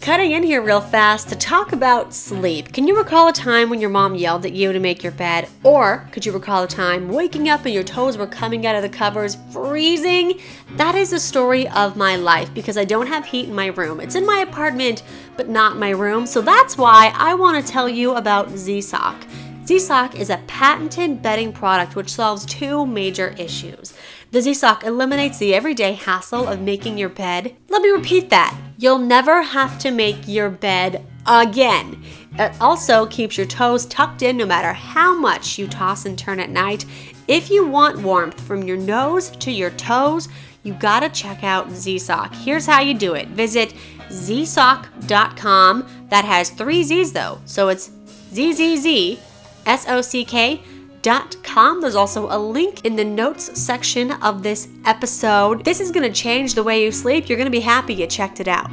Cutting 0.01 0.31
in 0.31 0.45
here 0.45 0.63
real 0.63 0.81
fast 0.81 1.29
to 1.29 1.37
talk 1.37 1.73
about 1.73 2.15
sleep. 2.15 2.73
Can 2.73 2.87
you 2.87 2.97
recall 2.97 3.27
a 3.27 3.33
time 3.33 3.69
when 3.69 3.81
your 3.81 3.91
mom 3.91 4.15
yelled 4.15 4.47
at 4.47 4.53
you 4.53 4.73
to 4.73 4.79
make 4.79 5.03
your 5.03 5.13
bed? 5.13 5.49
Or 5.65 6.09
could 6.13 6.25
you 6.25 6.31
recall 6.31 6.63
a 6.63 6.69
time 6.69 7.09
waking 7.09 7.49
up 7.49 7.67
and 7.67 7.75
your 7.75 7.83
toes 7.83 8.17
were 8.17 8.27
coming 8.27 8.65
out 8.67 8.77
of 8.77 8.83
the 8.83 8.89
covers, 8.89 9.37
freezing? 9.53 10.41
That 10.77 10.95
is 10.95 11.11
the 11.11 11.21
story 11.21 11.69
of 11.69 11.97
my 11.97 12.17
life 12.17 12.55
because 12.55 12.79
I 12.79 12.85
don't 12.85 13.09
have 13.09 13.27
heat 13.27 13.49
in 13.49 13.55
my 13.55 13.67
room. 13.67 14.01
It's 14.01 14.15
in 14.15 14.25
my 14.25 14.39
apartment, 14.39 15.03
but 15.37 15.49
not 15.49 15.77
my 15.77 15.91
room. 15.91 16.25
So 16.25 16.41
that's 16.41 16.79
why 16.79 17.13
I 17.17 17.35
want 17.35 17.65
to 17.65 17.73
tell 17.73 17.89
you 17.89 18.15
about 18.15 18.49
Z-Sock. 18.51 19.27
Z-Sock 19.67 20.19
is 20.19 20.31
a 20.31 20.41
patented 20.47 21.21
bedding 21.21 21.53
product 21.53 21.95
which 21.95 22.15
solves 22.15 22.47
two 22.47 22.87
major 22.87 23.35
issues. 23.37 23.93
The 24.33 24.43
Z-Sock 24.43 24.85
eliminates 24.85 25.39
the 25.39 25.55
everyday 25.55 25.95
hassle 25.95 26.47
of 26.47 26.61
making 26.61 26.97
your 26.97 27.09
bed. 27.09 27.57
Let 27.69 27.83
me 27.83 27.91
repeat 27.91 28.31
that. 28.31 28.57
You'll 28.79 28.99
never 28.99 29.43
have 29.43 29.77
to 29.81 29.91
make 29.91 30.29
your 30.29 30.49
bed 30.49 31.05
again. 31.27 32.03
It 32.39 32.53
also 32.61 33.07
keeps 33.07 33.37
your 33.37 33.49
toes 33.49 33.87
tucked 33.87 34.23
in 34.23 34.37
no 34.37 34.47
matter 34.47 34.73
how 34.73 35.19
much 35.19 35.59
you 35.59 35.67
toss 35.67 36.07
and 36.07 36.17
turn 36.17 36.39
at 36.39 36.49
night. 36.49 36.85
If 37.27 37.51
you 37.51 37.67
want 37.67 38.03
warmth 38.03 38.41
from 38.41 38.63
your 38.63 38.77
nose 38.77 39.31
to 39.31 39.51
your 39.51 39.71
toes, 39.71 40.29
you 40.63 40.75
gotta 40.75 41.09
check 41.09 41.43
out 41.43 41.71
Z-Sock. 41.73 42.33
Here's 42.33 42.67
how 42.67 42.83
you 42.83 42.95
do 42.95 43.15
it. 43.15 43.27
Visit 43.29 43.75
zsock.com. 44.11 45.89
That 46.09 46.25
has 46.25 46.51
three 46.51 46.85
Z's 46.85 47.13
though, 47.13 47.41
so 47.47 47.69
it's 47.69 47.91
ZZZ 48.33 49.19
S 49.67 49.89
O 49.89 50.01
C 50.01 50.25
K 50.25 50.63
com. 51.43 51.81
There's 51.81 51.95
also 51.95 52.27
a 52.31 52.39
link 52.39 52.85
in 52.85 52.97
the 52.97 53.05
notes 53.05 53.61
section 53.61 54.13
of 54.23 54.43
this 54.43 54.69
episode. 54.85 55.65
This 55.65 55.81
is 55.81 55.91
going 55.91 56.11
to 56.11 56.15
change 56.15 56.55
the 56.55 56.63
way 56.63 56.85
you 56.85 56.93
sleep. 56.93 57.29
You're 57.29 57.39
going 57.39 57.47
to 57.47 57.51
be 57.51 57.61
happy 57.61 57.95
you 57.95 58.07
checked 58.07 58.41
it 58.41 58.49
out. 58.49 58.71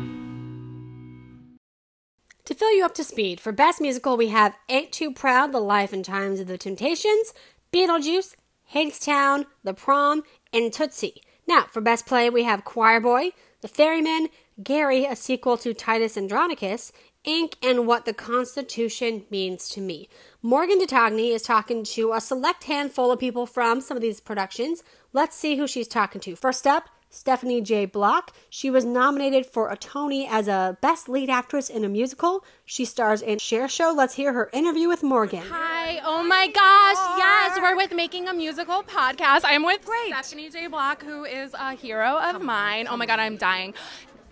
To 2.46 2.54
fill 2.54 2.74
you 2.74 2.86
up 2.86 2.94
to 2.96 3.04
speed, 3.04 3.42
for 3.42 3.52
Best 3.52 3.82
Musical, 3.82 4.16
we 4.16 4.30
have 4.30 4.56
Ain't 4.70 4.94
Too 4.94 5.12
Proud, 5.12 5.52
The 5.52 5.60
Life 5.60 5.92
and 5.92 6.06
Times 6.06 6.40
of 6.40 6.48
the 6.48 6.58
Temptations, 6.58 7.34
Beetlejuice, 7.74 8.36
Hadestown, 8.74 9.46
The 9.66 9.74
Prom, 9.74 10.24
and 10.54 10.72
Tootsie. 10.72 11.22
Now, 11.46 11.66
for 11.70 11.82
Best 11.82 12.06
Play, 12.06 12.30
we 12.30 12.44
have 12.44 12.64
Choir 12.64 13.02
Boy, 13.02 13.32
The 13.60 13.68
Ferryman, 13.68 14.30
Gary, 14.64 15.06
a 15.06 15.16
sequel 15.16 15.58
to 15.58 15.74
Titus 15.74 16.18
Andronicus, 16.18 16.94
Ink, 17.28 17.58
and 17.62 17.86
What 17.86 18.06
the 18.06 18.14
Constitution 18.14 19.26
Means 19.30 19.68
to 19.70 19.82
Me. 19.82 20.08
Morgan 20.42 20.80
Tatogny 20.80 21.32
is 21.36 21.42
talking 21.42 21.84
to 21.84 22.14
a 22.14 22.22
select 22.22 22.64
handful 22.64 23.12
of 23.12 23.20
people 23.20 23.46
from 23.46 23.82
some 23.82 23.98
of 23.98 24.02
these 24.02 24.22
productions. 24.22 24.82
Let's 25.12 25.36
see 25.36 25.58
who 25.58 25.68
she's 25.68 25.90
talking 25.90 26.22
to. 26.22 26.38
First 26.38 26.66
up, 26.66 26.90
Stephanie 27.10 27.60
J. 27.60 27.86
Block. 27.86 28.34
She 28.50 28.70
was 28.70 28.86
nominated 28.86 29.46
for 29.46 29.70
a 29.70 29.76
Tony 29.76 30.26
as 30.26 30.48
a 30.48 30.78
Best 30.82 31.10
Lead 31.10 31.30
Actress 31.30 31.70
in 31.70 31.84
a 31.84 31.90
Musical. 31.90 32.46
She 32.64 32.86
stars 32.86 33.22
in 33.22 33.40
Cher 33.40 33.68
Show. 33.68 33.94
Let's 33.96 34.16
hear 34.16 34.32
her 34.32 34.50
interview 34.54 34.88
with 34.88 35.04
Morgan. 35.04 35.44
Hi. 35.50 36.00
Oh 36.06 36.24
my 36.24 36.48
gosh. 36.48 37.18
Yes, 37.18 37.60
we're 37.62 37.76
with 37.76 37.94
Making 37.94 38.30
a 38.30 38.34
Musical 38.34 38.84
podcast. 38.84 39.42
I'm 39.44 39.66
with 39.66 39.84
Great. 39.86 40.14
Stephanie 40.14 40.50
J. 40.50 40.68
Block, 40.68 41.04
who 41.04 41.26
is 41.26 41.54
a 41.54 41.74
hero 41.74 42.20
of 42.20 42.42
mine. 42.42 42.88
Oh 42.90 42.96
my 42.96 43.06
god, 43.06 43.20
I'm 43.20 43.36
dying. 43.36 43.74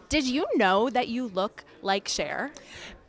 Did 0.10 0.26
you 0.26 0.46
know 0.56 0.90
that 0.90 1.08
you 1.08 1.28
look 1.28 1.64
like 1.82 2.08
Cher? 2.08 2.52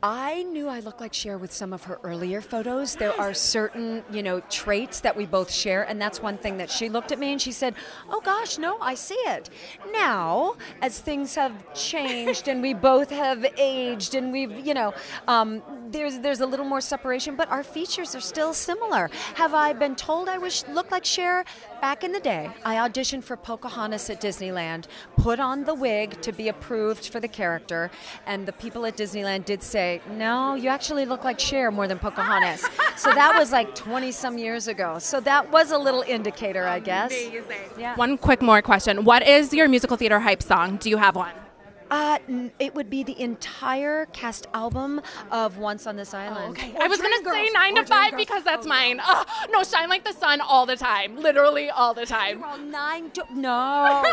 I 0.01 0.43
knew 0.43 0.67
I 0.67 0.79
looked 0.79 1.01
like 1.01 1.13
Cher 1.13 1.39
with 1.39 1.51
some 1.51 1.73
of 1.73 1.85
her 1.85 1.99
earlier 2.03 2.39
photos. 2.39 2.95
There 2.95 3.19
are 3.19 3.33
certain, 3.33 4.03
you 4.11 4.21
know, 4.21 4.41
traits 4.41 4.99
that 4.99 5.17
we 5.17 5.25
both 5.25 5.51
share, 5.51 5.83
and 5.83 5.99
that's 5.99 6.21
one 6.21 6.37
thing 6.37 6.57
that 6.57 6.69
she 6.69 6.87
looked 6.87 7.11
at 7.11 7.17
me 7.17 7.31
and 7.31 7.41
she 7.41 7.51
said, 7.51 7.73
"Oh 8.09 8.21
gosh, 8.21 8.59
no, 8.59 8.77
I 8.79 8.93
see 8.93 9.15
it." 9.15 9.49
Now, 9.91 10.55
as 10.83 10.99
things 10.99 11.33
have 11.35 11.73
changed 11.73 12.47
and 12.47 12.61
we 12.61 12.75
both 12.75 13.09
have 13.09 13.43
aged 13.57 14.13
and 14.13 14.31
we've, 14.31 14.65
you 14.65 14.75
know, 14.75 14.93
um, 15.27 15.63
there's 15.91 16.19
there's 16.19 16.41
a 16.41 16.45
little 16.45 16.65
more 16.65 16.81
separation, 16.81 17.35
but 17.35 17.49
our 17.49 17.63
features 17.63 18.15
are 18.15 18.21
still 18.21 18.53
similar. 18.53 19.09
Have 19.35 19.53
I 19.53 19.73
been 19.73 19.95
told 19.95 20.29
I 20.29 20.37
wish 20.37 20.67
looked 20.67 20.91
like 20.91 21.05
Cher? 21.05 21.45
Back 21.81 22.03
in 22.03 22.11
the 22.11 22.19
day, 22.19 22.49
I 22.65 22.75
auditioned 22.75 23.23
for 23.23 23.37
Pocahontas 23.37 24.09
at 24.09 24.19
Disneyland, 24.19 24.85
put 25.17 25.39
on 25.39 25.63
the 25.63 25.73
wig 25.73 26.19
to 26.21 26.31
be 26.31 26.49
approved 26.49 27.09
for 27.09 27.19
the 27.19 27.27
character, 27.27 27.91
and 28.25 28.47
the 28.47 28.53
people 28.53 28.85
at 28.85 28.97
Disneyland 28.97 29.45
did 29.45 29.63
say, 29.63 30.01
"No, 30.11 30.55
you 30.55 30.69
actually 30.69 31.05
look 31.05 31.23
like 31.23 31.39
Cher 31.39 31.71
more 31.71 31.87
than 31.87 31.99
Pocahontas." 31.99 32.61
so 32.95 33.11
that 33.13 33.35
was 33.37 33.51
like 33.51 33.75
20 33.75 34.11
some 34.11 34.37
years 34.37 34.67
ago. 34.67 34.99
So 34.99 35.19
that 35.21 35.51
was 35.51 35.71
a 35.71 35.77
little 35.77 36.01
indicator, 36.01 36.65
I 36.65 36.79
guess. 36.79 37.11
Amazing. 37.11 37.43
Yeah. 37.77 37.95
One 37.95 38.17
quick 38.17 38.41
more 38.41 38.61
question: 38.61 39.03
What 39.03 39.25
is 39.27 39.53
your 39.53 39.67
musical 39.67 39.97
theater 39.97 40.19
hype 40.19 40.43
song? 40.43 40.77
Do 40.77 40.89
you 40.89 40.97
have 40.97 41.15
one? 41.15 41.46
Uh, 41.89 42.19
it 42.59 42.75
would 42.75 42.89
be 42.89 43.03
the 43.03 43.19
entire 43.19 44.05
cast 44.07 44.47
album 44.53 45.01
of 45.31 45.57
Once 45.57 45.87
on 45.87 45.95
This 45.95 46.13
Island. 46.13 46.45
Oh, 46.47 46.51
okay. 46.51 46.75
I 46.79 46.87
was 46.87 46.99
gonna 46.99 47.23
say 47.23 47.49
nine 47.53 47.75
to 47.75 47.85
five 47.85 48.11
girls. 48.11 48.25
because 48.25 48.43
that's 48.43 48.65
oh, 48.65 48.69
mine. 48.69 48.99
Oh, 49.03 49.25
no, 49.51 49.63
shine 49.63 49.89
like 49.89 50.03
the 50.03 50.13
sun 50.13 50.41
all 50.41 50.65
the 50.65 50.75
time, 50.75 51.17
literally 51.17 51.69
all 51.69 51.93
the 51.93 52.05
time. 52.05 52.41
Well, 52.41 52.57
nine 52.57 53.11
to 53.11 53.23
no. 53.33 54.03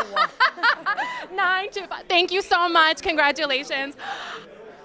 nine 1.35 1.69
to 1.71 1.87
five. 1.87 2.05
Thank 2.07 2.31
you 2.31 2.41
so 2.41 2.69
much. 2.69 3.01
Congratulations. 3.01 3.95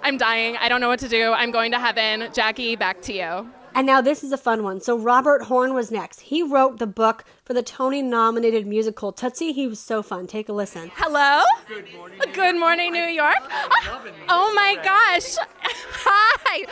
I'm 0.03 0.17
dying. 0.17 0.57
I 0.57 0.67
don't 0.67 0.81
know 0.81 0.89
what 0.89 0.99
to 0.99 1.07
do. 1.07 1.31
I'm 1.31 1.51
going 1.51 1.71
to 1.71 1.79
heaven. 1.79 2.29
Jackie, 2.33 2.75
back 2.75 3.01
to 3.03 3.13
you. 3.13 3.51
And 3.73 3.87
now 3.87 4.01
this 4.01 4.23
is 4.23 4.31
a 4.31 4.37
fun 4.37 4.63
one. 4.63 4.81
So 4.81 4.97
Robert 4.97 5.43
Horn 5.43 5.73
was 5.73 5.91
next. 5.91 6.21
He 6.21 6.43
wrote 6.43 6.77
the 6.77 6.87
book 6.87 7.23
for 7.43 7.53
the 7.53 7.63
Tony 7.63 8.01
nominated 8.01 8.67
musical 8.67 9.13
Tootsie. 9.13 9.53
He 9.53 9.65
was 9.67 9.79
so 9.79 10.03
fun. 10.03 10.27
Take 10.27 10.49
a 10.49 10.53
listen. 10.53 10.91
Hello? 10.95 11.43
Good 11.67 11.93
morning. 11.95 12.19
Good 12.33 12.59
morning, 12.59 12.91
New 12.91 13.05
York. 13.05 13.37
Oh, 13.41 14.11
oh 14.27 14.53
my 14.53 14.75
gosh. 14.83 15.35
Hi. 15.63 16.65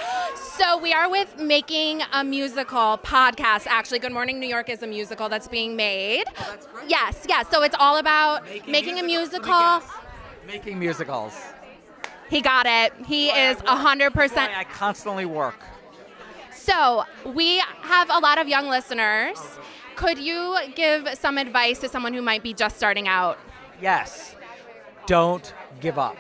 So 0.58 0.78
we 0.78 0.92
are 0.92 1.10
with 1.10 1.40
Making 1.40 2.02
a 2.12 2.24
Musical 2.24 2.98
podcast. 2.98 3.68
Actually, 3.68 4.00
Good 4.00 4.12
Morning 4.12 4.40
New 4.40 4.48
York 4.48 4.70
is 4.70 4.84
a 4.84 4.88
musical 4.88 5.30
that's 5.30 5.48
being 5.48 5.78
made. 5.78 6.26
Oh, 6.28 6.46
that's 6.50 6.68
great. 6.68 6.90
Yes, 6.90 7.26
yes. 7.30 7.48
So 7.50 7.64
it's 7.64 7.76
all 7.80 7.98
about 7.98 8.44
making, 8.44 8.72
making 8.72 9.00
a 9.00 9.04
musical. 9.04 9.82
Making 10.46 10.80
musicals. 10.80 11.34
He 12.30 12.42
got 12.42 12.66
it. 12.66 12.94
He 13.06 13.30
is 13.30 13.58
a 13.62 13.76
hundred 13.76 14.14
percent. 14.14 14.52
I 14.56 14.66
constantly 14.66 15.26
work. 15.26 15.64
So, 16.70 17.04
we 17.26 17.64
have 17.82 18.12
a 18.12 18.20
lot 18.20 18.40
of 18.40 18.48
young 18.48 18.68
listeners. 18.70 19.40
Could 19.96 20.20
you 20.20 20.56
give 20.76 21.10
some 21.16 21.40
advice 21.40 21.80
to 21.80 21.90
someone 21.90 22.14
who 22.14 22.22
might 22.22 22.44
be 22.44 22.54
just 22.54 22.78
starting 22.78 23.08
out? 23.08 23.40
Yes. 23.82 24.36
Don't 25.08 25.52
give 25.82 25.98
up. 25.98 26.16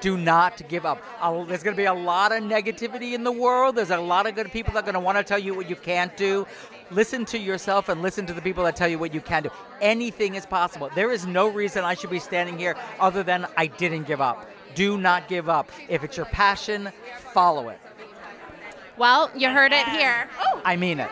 Do 0.00 0.16
not 0.16 0.62
give 0.68 0.86
up. 0.86 1.02
There's 1.48 1.64
going 1.64 1.74
to 1.74 1.80
be 1.80 1.86
a 1.86 1.92
lot 1.94 2.30
of 2.30 2.44
negativity 2.44 3.14
in 3.14 3.24
the 3.24 3.32
world. 3.32 3.74
There's 3.74 3.90
a 3.90 3.98
lot 3.98 4.28
of 4.28 4.36
good 4.36 4.52
people 4.52 4.72
that 4.74 4.84
are 4.84 4.86
going 4.86 4.94
to 4.94 5.00
want 5.00 5.18
to 5.18 5.24
tell 5.24 5.38
you 5.40 5.52
what 5.52 5.68
you 5.68 5.74
can't 5.74 6.16
do. 6.16 6.46
Listen 6.92 7.24
to 7.24 7.38
yourself 7.38 7.88
and 7.88 8.02
listen 8.02 8.24
to 8.26 8.32
the 8.32 8.42
people 8.42 8.62
that 8.62 8.76
tell 8.76 8.88
you 8.88 9.00
what 9.00 9.12
you 9.12 9.20
can 9.20 9.42
do. 9.42 9.50
Anything 9.80 10.36
is 10.36 10.46
possible. 10.46 10.90
There 10.94 11.10
is 11.10 11.26
no 11.26 11.48
reason 11.48 11.82
I 11.82 11.94
should 11.94 12.10
be 12.10 12.20
standing 12.20 12.56
here 12.56 12.76
other 13.00 13.24
than 13.24 13.48
I 13.56 13.66
didn't 13.66 14.04
give 14.04 14.20
up. 14.20 14.48
Do 14.76 14.96
not 14.96 15.28
give 15.28 15.48
up. 15.48 15.72
If 15.88 16.04
it's 16.04 16.16
your 16.16 16.26
passion, 16.26 16.92
follow 17.32 17.68
it. 17.68 17.80
Well, 19.02 19.32
you 19.34 19.50
heard 19.50 19.72
it 19.72 19.88
here. 19.88 20.28
Oh, 20.40 20.62
I 20.64 20.76
mean 20.76 21.00
it. 21.00 21.10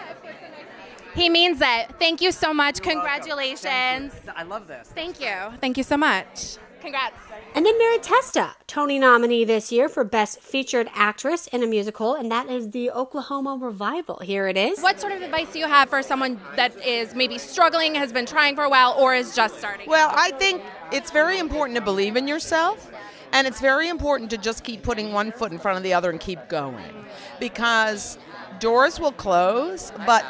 he 1.17 1.29
means 1.29 1.59
it. 1.61 1.91
Thank 1.99 2.21
you 2.21 2.31
so 2.31 2.55
much. 2.55 2.81
Congratulations. 2.83 4.13
I 4.37 4.45
love 4.45 4.69
this. 4.69 4.87
Thank 4.95 5.21
you. 5.21 5.35
Thank 5.61 5.77
you 5.77 5.83
so 5.83 5.97
much. 5.97 6.59
Congrats. 6.81 7.17
And 7.57 7.67
then 7.67 7.77
Mary 7.79 7.99
Testa, 7.99 8.55
Tony 8.69 9.01
nominee 9.01 9.45
this 9.45 9.73
year 9.73 9.89
for 9.89 10.05
Best 10.05 10.41
Featured 10.41 10.89
Actress 10.95 11.49
in 11.49 11.65
a 11.65 11.67
Musical, 11.67 12.15
and 12.15 12.31
that 12.31 12.49
is 12.49 12.71
the 12.71 12.93
Oklahoma 12.93 13.59
Revival. 13.61 14.21
Here 14.21 14.47
it 14.47 14.57
is. 14.57 14.81
What 14.81 15.01
sort 15.01 15.13
of 15.13 15.21
advice 15.21 15.53
do 15.53 15.59
you 15.59 15.67
have 15.67 15.89
for 15.89 16.01
someone 16.01 16.41
that 16.55 16.77
is 16.87 17.17
maybe 17.17 17.39
struggling, 17.39 17.97
has 17.97 18.13
been 18.13 18.25
trying 18.25 18.55
for 18.55 18.63
a 18.63 18.71
while, 18.71 18.95
or 18.97 19.17
is 19.17 19.35
just 19.35 19.59
starting? 19.59 19.89
Well, 19.89 20.13
I 20.15 20.31
think 20.39 20.63
it's 20.93 21.11
very 21.11 21.41
important 21.41 21.75
to 21.75 21.83
believe 21.83 22.15
in 22.15 22.29
yourself. 22.29 22.89
And 23.33 23.47
it's 23.47 23.61
very 23.61 23.89
important 23.89 24.31
to 24.31 24.39
just 24.39 24.65
keep 24.65 24.83
putting 24.83 25.13
one 25.13 25.33
foot 25.33 25.53
in 25.53 25.59
front 25.59 25.77
of 25.77 25.83
the 25.83 25.95
other 25.95 26.11
and 26.11 26.19
keep 26.19 26.49
going. 26.49 27.05
Because 27.39 28.19
doors 28.59 28.99
will 28.99 29.13
close, 29.13 29.93
but 30.07 30.25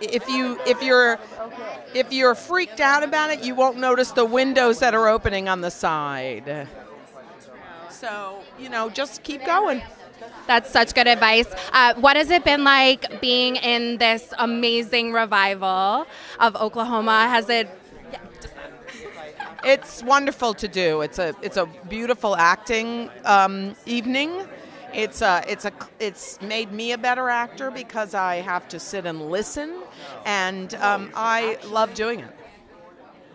if 0.00 0.28
you 0.28 0.58
if 0.66 0.82
you're 0.82 1.18
if 1.94 2.12
you're 2.12 2.34
freaked 2.34 2.80
out 2.80 3.02
about 3.02 3.30
it, 3.30 3.44
you 3.44 3.54
won't 3.54 3.78
notice 3.78 4.12
the 4.12 4.24
windows 4.24 4.80
that 4.80 4.94
are 4.94 5.08
opening 5.08 5.48
on 5.48 5.60
the 5.60 5.70
side. 5.70 6.68
So, 7.90 8.40
you 8.58 8.68
know, 8.68 8.88
just 8.88 9.22
keep 9.22 9.44
going. 9.44 9.82
That's 10.46 10.70
such 10.70 10.94
good 10.94 11.06
advice. 11.06 11.46
Uh, 11.72 11.94
what 11.94 12.16
has 12.16 12.30
it 12.30 12.44
been 12.44 12.64
like 12.64 13.20
being 13.20 13.56
in 13.56 13.98
this 13.98 14.32
amazing 14.38 15.12
revival 15.12 16.06
of 16.38 16.56
Oklahoma? 16.56 17.28
Has 17.28 17.48
it? 17.48 17.68
It's 19.64 20.02
wonderful 20.02 20.54
to 20.54 20.68
do. 20.68 21.02
It's 21.02 21.18
a 21.18 21.34
it's 21.42 21.56
a 21.56 21.66
beautiful 21.88 22.36
acting 22.36 23.10
um, 23.24 23.74
evening. 23.86 24.46
It's 24.92 25.22
a 25.22 25.44
it's 25.46 25.64
a 25.64 25.72
it's 25.98 26.40
made 26.40 26.72
me 26.72 26.92
a 26.92 26.98
better 26.98 27.28
actor 27.28 27.70
because 27.70 28.14
I 28.14 28.36
have 28.36 28.68
to 28.68 28.80
sit 28.80 29.06
and 29.06 29.30
listen, 29.30 29.82
and 30.24 30.74
um, 30.76 31.10
I 31.14 31.58
love 31.66 31.94
doing 31.94 32.20
it. 32.20 32.36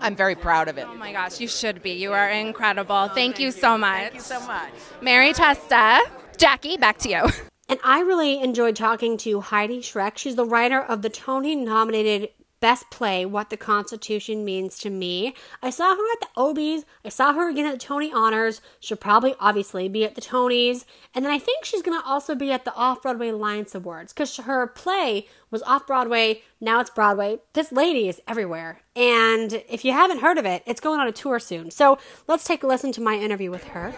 I'm 0.02 0.16
very 0.16 0.36
proud 0.36 0.68
of 0.68 0.78
it. 0.78 0.86
Oh 0.90 0.96
my 0.96 1.14
gosh, 1.14 1.40
you 1.40 1.48
should 1.48 1.82
be. 1.82 1.92
You 1.92 2.12
are 2.14 2.30
incredible. 2.30 3.08
thank, 3.10 3.40
you 3.40 3.52
so 3.52 3.78
much. 3.78 4.02
Thank 4.02 4.14
you 4.16 4.20
so 4.20 4.46
much. 4.46 4.70
Mary 5.02 5.34
Testa. 5.34 6.02
Jackie, 6.38 6.76
back 6.76 6.98
to 7.00 7.10
you. 7.10 7.24
And 7.68 7.80
I 7.84 8.02
really 8.02 8.42
enjoyed 8.42 8.76
talking 8.76 9.18
to 9.20 9.42
Heidi 9.42 9.80
Schreck. 9.80 10.18
She's 10.18 10.36
the 10.36 10.46
writer 10.46 10.80
of 10.80 11.02
the 11.02 11.10
Tony 11.10 11.56
nominated 11.56 12.30
Best 12.66 12.90
Play, 12.90 13.28
What 13.28 13.52
the 13.52 13.58
Constitution 13.58 14.44
Means 14.44 14.80
to 14.80 14.90
Me. 14.90 15.36
I 15.62 15.70
saw 15.70 15.96
her 15.96 16.12
at 16.14 16.20
the 16.22 16.30
Obies. 16.36 16.84
I 17.06 17.10
saw 17.10 17.32
her 17.32 17.48
again 17.48 17.68
at 17.68 17.74
the 17.74 17.78
Tony 17.78 18.12
Honors. 18.12 18.60
She'll 18.80 18.98
probably, 18.98 19.36
obviously, 19.40 19.88
be 19.88 20.04
at 20.04 20.16
the 20.16 20.22
Tonys. 20.22 20.84
And 21.14 21.24
then 21.24 21.32
I 21.32 21.38
think 21.38 21.64
she's 21.64 21.84
going 21.84 22.02
to 22.02 22.04
also 22.04 22.34
be 22.34 22.52
at 22.52 22.66
the 22.66 22.74
Off 22.74 23.04
Broadway 23.04 23.30
Alliance 23.30 23.76
Awards 23.76 24.14
because 24.14 24.36
her 24.38 24.66
play 24.66 25.28
was 25.52 25.62
off 25.62 25.86
Broadway. 25.86 26.42
Now 26.60 26.80
it's 26.80 26.90
Broadway. 26.90 27.38
This 27.54 27.72
lady 27.72 28.10
is 28.10 28.20
everywhere. 28.28 28.82
And 28.96 29.62
if 29.70 29.86
you 29.86 29.92
haven't 29.92 30.22
heard 30.22 30.40
of 30.40 30.48
it, 30.48 30.64
it's 30.66 30.82
going 30.82 31.00
on 31.00 31.08
a 31.08 31.12
tour 31.12 31.38
soon. 31.38 31.70
So 31.70 32.00
let's 32.28 32.46
take 32.46 32.64
a 32.64 32.68
listen 32.68 32.92
to 32.94 33.02
my 33.02 33.14
interview 33.14 33.52
with 33.52 33.66
her. 33.66 33.94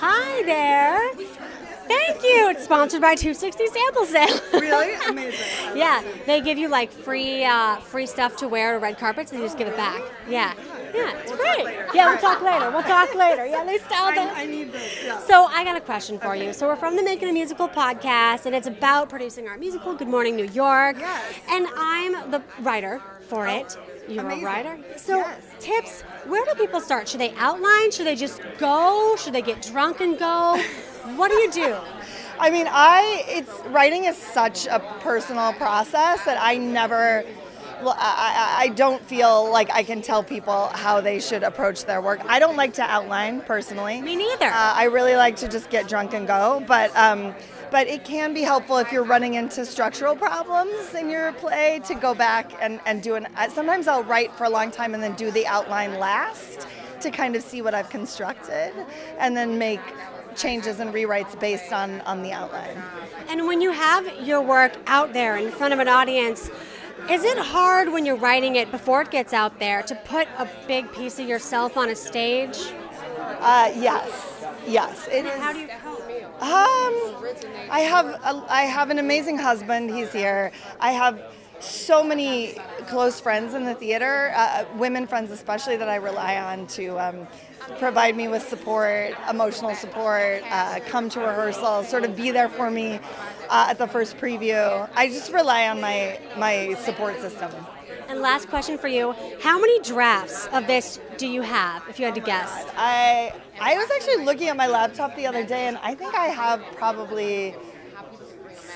Hi 0.00 0.42
there. 0.42 1.51
Thank 1.88 2.22
you. 2.22 2.48
It's 2.50 2.64
sponsored 2.64 3.00
by 3.00 3.14
260 3.14 3.66
Sample 3.66 4.04
Sale. 4.06 4.40
Really? 4.60 4.94
Amazing. 5.08 5.76
yeah, 5.76 6.02
they 6.26 6.40
give 6.40 6.58
you 6.58 6.68
like 6.68 6.90
free 6.90 7.44
uh, 7.44 7.76
free 7.76 8.06
stuff 8.06 8.36
to 8.36 8.48
wear 8.48 8.72
to 8.74 8.78
red 8.78 8.98
carpets, 8.98 9.32
and 9.32 9.40
you 9.40 9.46
just 9.46 9.58
give 9.58 9.68
it 9.68 9.76
back. 9.76 10.02
Yeah, 10.28 10.54
yeah, 10.94 11.12
it's 11.18 11.32
great. 11.32 11.64
Yeah, 11.94 12.08
we'll 12.10 12.18
talk 12.18 12.40
later. 12.42 12.70
We'll 12.70 12.82
talk 12.82 13.14
later. 13.14 13.46
Yeah, 13.46 13.64
they 13.64 13.78
styled 13.78 14.16
us. 14.16 14.36
I, 14.36 14.42
I 14.42 14.46
need 14.46 14.72
this. 14.72 15.02
Yeah. 15.04 15.18
So 15.20 15.44
I 15.44 15.64
got 15.64 15.76
a 15.76 15.80
question 15.80 16.18
for 16.18 16.34
you. 16.36 16.52
So 16.52 16.66
we're 16.68 16.76
from 16.76 16.96
the 16.96 17.02
Making 17.02 17.28
a 17.28 17.32
Musical 17.32 17.68
podcast, 17.68 18.46
and 18.46 18.54
it's 18.54 18.66
about 18.68 19.08
producing 19.08 19.48
our 19.48 19.58
musical, 19.58 19.94
Good 19.94 20.08
Morning 20.08 20.36
New 20.36 20.46
York. 20.48 20.96
Yes. 20.98 21.34
And 21.50 21.66
I'm 21.76 22.30
the 22.30 22.42
writer 22.60 23.00
for 23.28 23.46
it. 23.48 23.76
You're 24.08 24.24
Amazing. 24.24 24.42
a 24.42 24.46
writer. 24.46 24.78
So 24.96 25.16
Yes. 25.18 25.42
tips. 25.60 26.02
Where 26.26 26.44
do 26.44 26.54
people 26.54 26.80
start? 26.80 27.08
Should 27.08 27.20
they 27.20 27.32
outline? 27.36 27.90
Should 27.92 28.06
they 28.06 28.16
just 28.16 28.40
go? 28.58 29.16
Should 29.16 29.32
they 29.32 29.42
get 29.42 29.62
drunk 29.62 30.00
and 30.00 30.18
go? 30.18 30.62
What 31.16 31.28
do 31.30 31.34
you 31.36 31.50
do? 31.50 31.76
I 32.38 32.50
mean, 32.50 32.66
I 32.70 33.24
it's 33.28 33.50
writing 33.66 34.04
is 34.04 34.16
such 34.16 34.66
a 34.66 34.78
personal 35.00 35.52
process 35.54 36.24
that 36.24 36.38
I 36.40 36.56
never. 36.56 37.24
Well, 37.82 37.96
I, 37.98 38.58
I 38.58 38.64
I 38.64 38.68
don't 38.68 39.02
feel 39.02 39.50
like 39.50 39.68
I 39.72 39.82
can 39.82 40.02
tell 40.02 40.22
people 40.22 40.68
how 40.68 41.00
they 41.00 41.18
should 41.18 41.42
approach 41.42 41.84
their 41.84 42.00
work. 42.00 42.20
I 42.26 42.38
don't 42.38 42.56
like 42.56 42.74
to 42.74 42.82
outline 42.82 43.40
personally. 43.40 44.00
Me 44.00 44.14
neither. 44.16 44.46
Uh, 44.46 44.74
I 44.74 44.84
really 44.84 45.16
like 45.16 45.36
to 45.36 45.48
just 45.48 45.68
get 45.70 45.88
drunk 45.88 46.14
and 46.14 46.26
go, 46.26 46.62
but 46.68 46.96
um, 46.96 47.34
but 47.72 47.88
it 47.88 48.04
can 48.04 48.34
be 48.34 48.42
helpful 48.42 48.78
if 48.78 48.92
you're 48.92 49.02
running 49.04 49.34
into 49.34 49.66
structural 49.66 50.14
problems 50.14 50.94
in 50.94 51.10
your 51.10 51.32
play 51.32 51.80
to 51.86 51.94
go 51.94 52.14
back 52.14 52.52
and, 52.60 52.80
and 52.86 53.02
do 53.02 53.16
an. 53.16 53.26
uh, 53.36 53.48
Sometimes 53.48 53.88
I'll 53.88 54.04
write 54.04 54.32
for 54.34 54.44
a 54.44 54.50
long 54.50 54.70
time 54.70 54.94
and 54.94 55.02
then 55.02 55.14
do 55.14 55.32
the 55.32 55.46
outline 55.46 55.98
last 55.98 56.68
to 57.00 57.10
kind 57.10 57.34
of 57.34 57.42
see 57.42 57.62
what 57.62 57.74
I've 57.74 57.90
constructed, 57.90 58.72
and 59.18 59.36
then 59.36 59.58
make 59.58 59.80
changes 60.36 60.80
and 60.80 60.92
rewrites 60.92 61.38
based 61.38 61.72
on 61.72 62.00
on 62.02 62.22
the 62.22 62.32
outline. 62.32 62.76
And 63.28 63.46
when 63.46 63.60
you 63.60 63.72
have 63.72 64.04
your 64.20 64.40
work 64.40 64.76
out 64.86 65.12
there 65.12 65.36
in 65.36 65.50
front 65.50 65.72
of 65.72 65.80
an 65.80 65.88
audience, 65.88 66.50
is 67.10 67.24
it 67.24 67.38
hard 67.38 67.92
when 67.92 68.06
you're 68.06 68.16
writing 68.16 68.56
it 68.56 68.70
before 68.70 69.02
it 69.02 69.10
gets 69.10 69.32
out 69.32 69.58
there 69.58 69.82
to 69.82 69.94
put 70.04 70.28
a 70.38 70.48
big 70.66 70.92
piece 70.92 71.18
of 71.18 71.28
yourself 71.28 71.76
on 71.76 71.90
a 71.90 71.96
stage? 71.96 72.58
Uh, 73.40 73.72
yes, 73.74 74.44
yes, 74.66 75.08
it 75.08 75.24
is. 75.24 75.40
How 75.40 75.52
do 75.52 75.58
you 75.60 75.68
cope? 75.82 76.02
Um, 76.42 77.16
I 77.70 77.80
have 77.80 78.06
a, 78.06 78.44
I 78.48 78.62
have 78.62 78.90
an 78.90 78.98
amazing 78.98 79.38
husband. 79.38 79.94
He's 79.94 80.12
here. 80.12 80.52
I 80.80 80.92
have 80.92 81.20
so 81.62 82.02
many 82.02 82.54
close 82.88 83.20
friends 83.20 83.54
in 83.54 83.64
the 83.64 83.74
theater, 83.74 84.32
uh, 84.34 84.64
women 84.76 85.06
friends 85.06 85.30
especially, 85.30 85.76
that 85.76 85.88
I 85.88 85.96
rely 85.96 86.36
on 86.36 86.66
to 86.68 86.98
um, 86.98 87.26
provide 87.78 88.16
me 88.16 88.28
with 88.28 88.46
support, 88.46 89.14
emotional 89.30 89.74
support, 89.74 90.42
uh, 90.50 90.80
come 90.86 91.08
to 91.10 91.20
rehearsal, 91.20 91.84
sort 91.84 92.04
of 92.04 92.16
be 92.16 92.30
there 92.30 92.48
for 92.48 92.70
me 92.70 92.98
uh, 93.48 93.66
at 93.70 93.78
the 93.78 93.86
first 93.86 94.16
preview. 94.18 94.88
I 94.94 95.08
just 95.08 95.32
rely 95.32 95.68
on 95.68 95.80
my 95.80 96.18
my 96.36 96.74
support 96.82 97.20
system. 97.20 97.50
And 98.08 98.20
last 98.20 98.48
question 98.48 98.76
for 98.76 98.88
you: 98.88 99.14
How 99.40 99.60
many 99.60 99.80
drafts 99.80 100.48
of 100.52 100.66
this 100.66 100.98
do 101.16 101.26
you 101.26 101.42
have, 101.42 101.82
if 101.88 101.98
you 101.98 102.04
had 102.04 102.14
to 102.16 102.20
guess? 102.20 102.66
I 102.76 103.32
I 103.60 103.76
was 103.76 103.90
actually 103.94 104.24
looking 104.24 104.48
at 104.48 104.56
my 104.56 104.66
laptop 104.66 105.14
the 105.16 105.26
other 105.26 105.44
day, 105.44 105.68
and 105.68 105.78
I 105.78 105.94
think 105.94 106.14
I 106.14 106.26
have 106.26 106.62
probably 106.74 107.54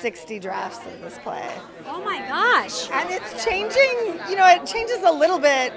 60 0.01 0.39
drafts 0.39 0.85
of 0.85 1.01
this 1.01 1.17
play. 1.19 1.49
Oh 1.85 2.03
my 2.03 2.19
gosh! 2.27 2.89
And 2.91 3.09
it's 3.09 3.43
changing, 3.45 4.19
you 4.29 4.35
know, 4.35 4.47
it 4.47 4.65
changes 4.65 5.03
a 5.03 5.11
little 5.11 5.39
bit 5.39 5.73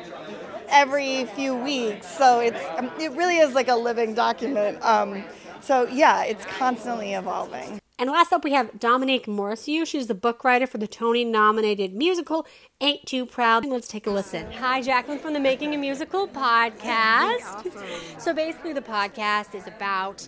every 0.68 1.24
few 1.26 1.54
weeks. 1.54 2.06
So 2.06 2.40
it's 2.40 2.62
um, 2.76 2.90
it 3.00 3.12
really 3.12 3.38
is 3.38 3.54
like 3.54 3.68
a 3.68 3.76
living 3.76 4.14
document. 4.14 4.82
Um, 4.84 5.24
so 5.60 5.86
yeah, 5.88 6.24
it's 6.24 6.44
constantly 6.46 7.14
evolving. 7.14 7.80
And 7.98 8.08
last 8.08 8.32
up, 8.32 8.44
we 8.44 8.52
have 8.52 8.80
Dominique 8.80 9.26
Morisseau. 9.26 9.86
She's 9.86 10.06
the 10.06 10.14
book 10.14 10.42
writer 10.42 10.66
for 10.66 10.78
the 10.78 10.86
Tony 10.86 11.22
nominated 11.22 11.92
musical 11.92 12.46
Ain't 12.80 13.04
Too 13.04 13.26
Proud. 13.26 13.66
Let's 13.66 13.88
take 13.88 14.06
a 14.06 14.10
listen. 14.10 14.50
Hi, 14.52 14.80
Jacqueline 14.80 15.18
from 15.18 15.34
the 15.34 15.40
Making 15.40 15.74
a 15.74 15.76
Musical 15.76 16.26
podcast. 16.26 17.70
So 18.18 18.32
basically, 18.32 18.72
the 18.72 18.80
podcast 18.80 19.54
is 19.54 19.66
about. 19.66 20.26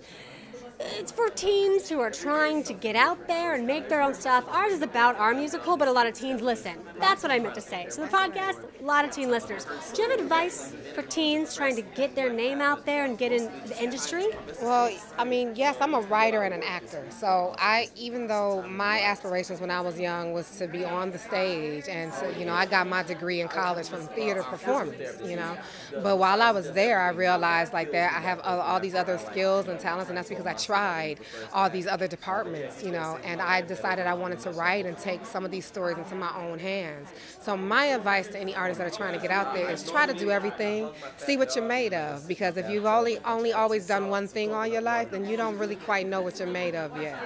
It's 0.84 1.12
for 1.12 1.28
teens 1.28 1.88
who 1.88 2.00
are 2.00 2.10
trying 2.10 2.62
to 2.64 2.72
get 2.72 2.96
out 2.96 3.26
there 3.26 3.54
and 3.54 3.66
make 3.66 3.88
their 3.88 4.02
own 4.02 4.14
stuff. 4.14 4.44
Ours 4.48 4.72
is 4.72 4.82
about 4.82 5.16
our 5.16 5.34
musical, 5.34 5.76
but 5.76 5.88
a 5.88 5.92
lot 5.92 6.06
of 6.06 6.14
teens 6.14 6.42
listen. 6.42 6.74
That's 6.98 7.22
what 7.22 7.30
I 7.32 7.38
meant 7.38 7.54
to 7.54 7.60
say. 7.60 7.86
So 7.88 8.02
the 8.02 8.08
podcast, 8.08 8.58
a 8.80 8.84
lot 8.84 9.04
of 9.04 9.10
teen 9.10 9.30
listeners. 9.30 9.66
Do 9.92 10.02
you 10.02 10.10
have 10.10 10.18
advice 10.18 10.72
for 10.94 11.02
teens 11.02 11.54
trying 11.54 11.76
to 11.76 11.82
get 11.82 12.14
their 12.14 12.32
name 12.32 12.60
out 12.60 12.84
there 12.84 13.04
and 13.04 13.16
get 13.16 13.32
in 13.32 13.44
the 13.66 13.80
industry? 13.82 14.26
Well, 14.60 14.96
I 15.18 15.24
mean, 15.24 15.52
yes, 15.54 15.76
I'm 15.80 15.94
a 15.94 16.00
writer 16.00 16.42
and 16.42 16.52
an 16.52 16.62
actor. 16.62 17.04
So 17.10 17.54
I, 17.58 17.88
even 17.96 18.26
though 18.26 18.62
my 18.62 19.02
aspirations 19.02 19.60
when 19.60 19.70
I 19.70 19.80
was 19.80 19.98
young 19.98 20.32
was 20.32 20.50
to 20.58 20.66
be 20.66 20.84
on 20.84 21.10
the 21.10 21.18
stage, 21.18 21.88
and 21.88 22.12
so 22.12 22.28
you 22.30 22.44
know, 22.44 22.54
I 22.54 22.66
got 22.66 22.86
my 22.86 23.02
degree 23.02 23.40
in 23.40 23.48
college 23.48 23.88
from 23.88 24.00
theater 24.08 24.42
performance. 24.42 25.20
You 25.24 25.36
know, 25.36 25.56
but 26.02 26.18
while 26.18 26.42
I 26.42 26.50
was 26.50 26.72
there, 26.72 27.00
I 27.00 27.10
realized 27.10 27.72
like 27.72 27.92
that 27.92 28.12
I 28.12 28.20
have 28.20 28.40
all, 28.40 28.60
all 28.60 28.80
these 28.80 28.94
other 28.94 29.18
skills 29.18 29.68
and 29.68 29.78
talents, 29.78 30.08
and 30.08 30.16
that's 30.16 30.28
because 30.28 30.46
I 30.46 30.54
tried 30.72 31.18
all 31.52 31.68
these 31.68 31.86
other 31.86 32.08
departments, 32.08 32.82
you 32.82 32.92
know, 32.92 33.18
and 33.24 33.42
I 33.42 33.60
decided 33.60 34.06
I 34.06 34.14
wanted 34.14 34.40
to 34.40 34.50
write 34.52 34.86
and 34.86 34.96
take 34.96 35.26
some 35.26 35.44
of 35.44 35.50
these 35.50 35.66
stories 35.66 35.98
into 35.98 36.14
my 36.14 36.32
own 36.44 36.58
hands. 36.58 37.10
So 37.42 37.58
my 37.58 37.84
advice 37.98 38.28
to 38.28 38.38
any 38.38 38.54
artists 38.54 38.78
that 38.78 38.86
are 38.86 38.96
trying 38.96 39.12
to 39.12 39.20
get 39.20 39.30
out 39.30 39.54
there 39.54 39.68
is 39.70 39.88
try 39.88 40.06
to 40.06 40.14
do 40.14 40.30
everything, 40.30 40.88
see 41.18 41.36
what 41.36 41.54
you're 41.54 41.66
made 41.66 41.92
of, 41.92 42.26
because 42.26 42.56
if 42.56 42.70
you've 42.70 42.86
only 42.86 43.18
only 43.34 43.52
always 43.52 43.86
done 43.86 44.08
one 44.08 44.26
thing 44.26 44.54
all 44.54 44.66
your 44.66 44.80
life, 44.80 45.10
then 45.10 45.26
you 45.28 45.36
don't 45.36 45.58
really 45.58 45.76
quite 45.76 46.06
know 46.06 46.22
what 46.22 46.38
you're 46.38 46.48
made 46.48 46.74
of 46.74 46.88
yet. 47.00 47.18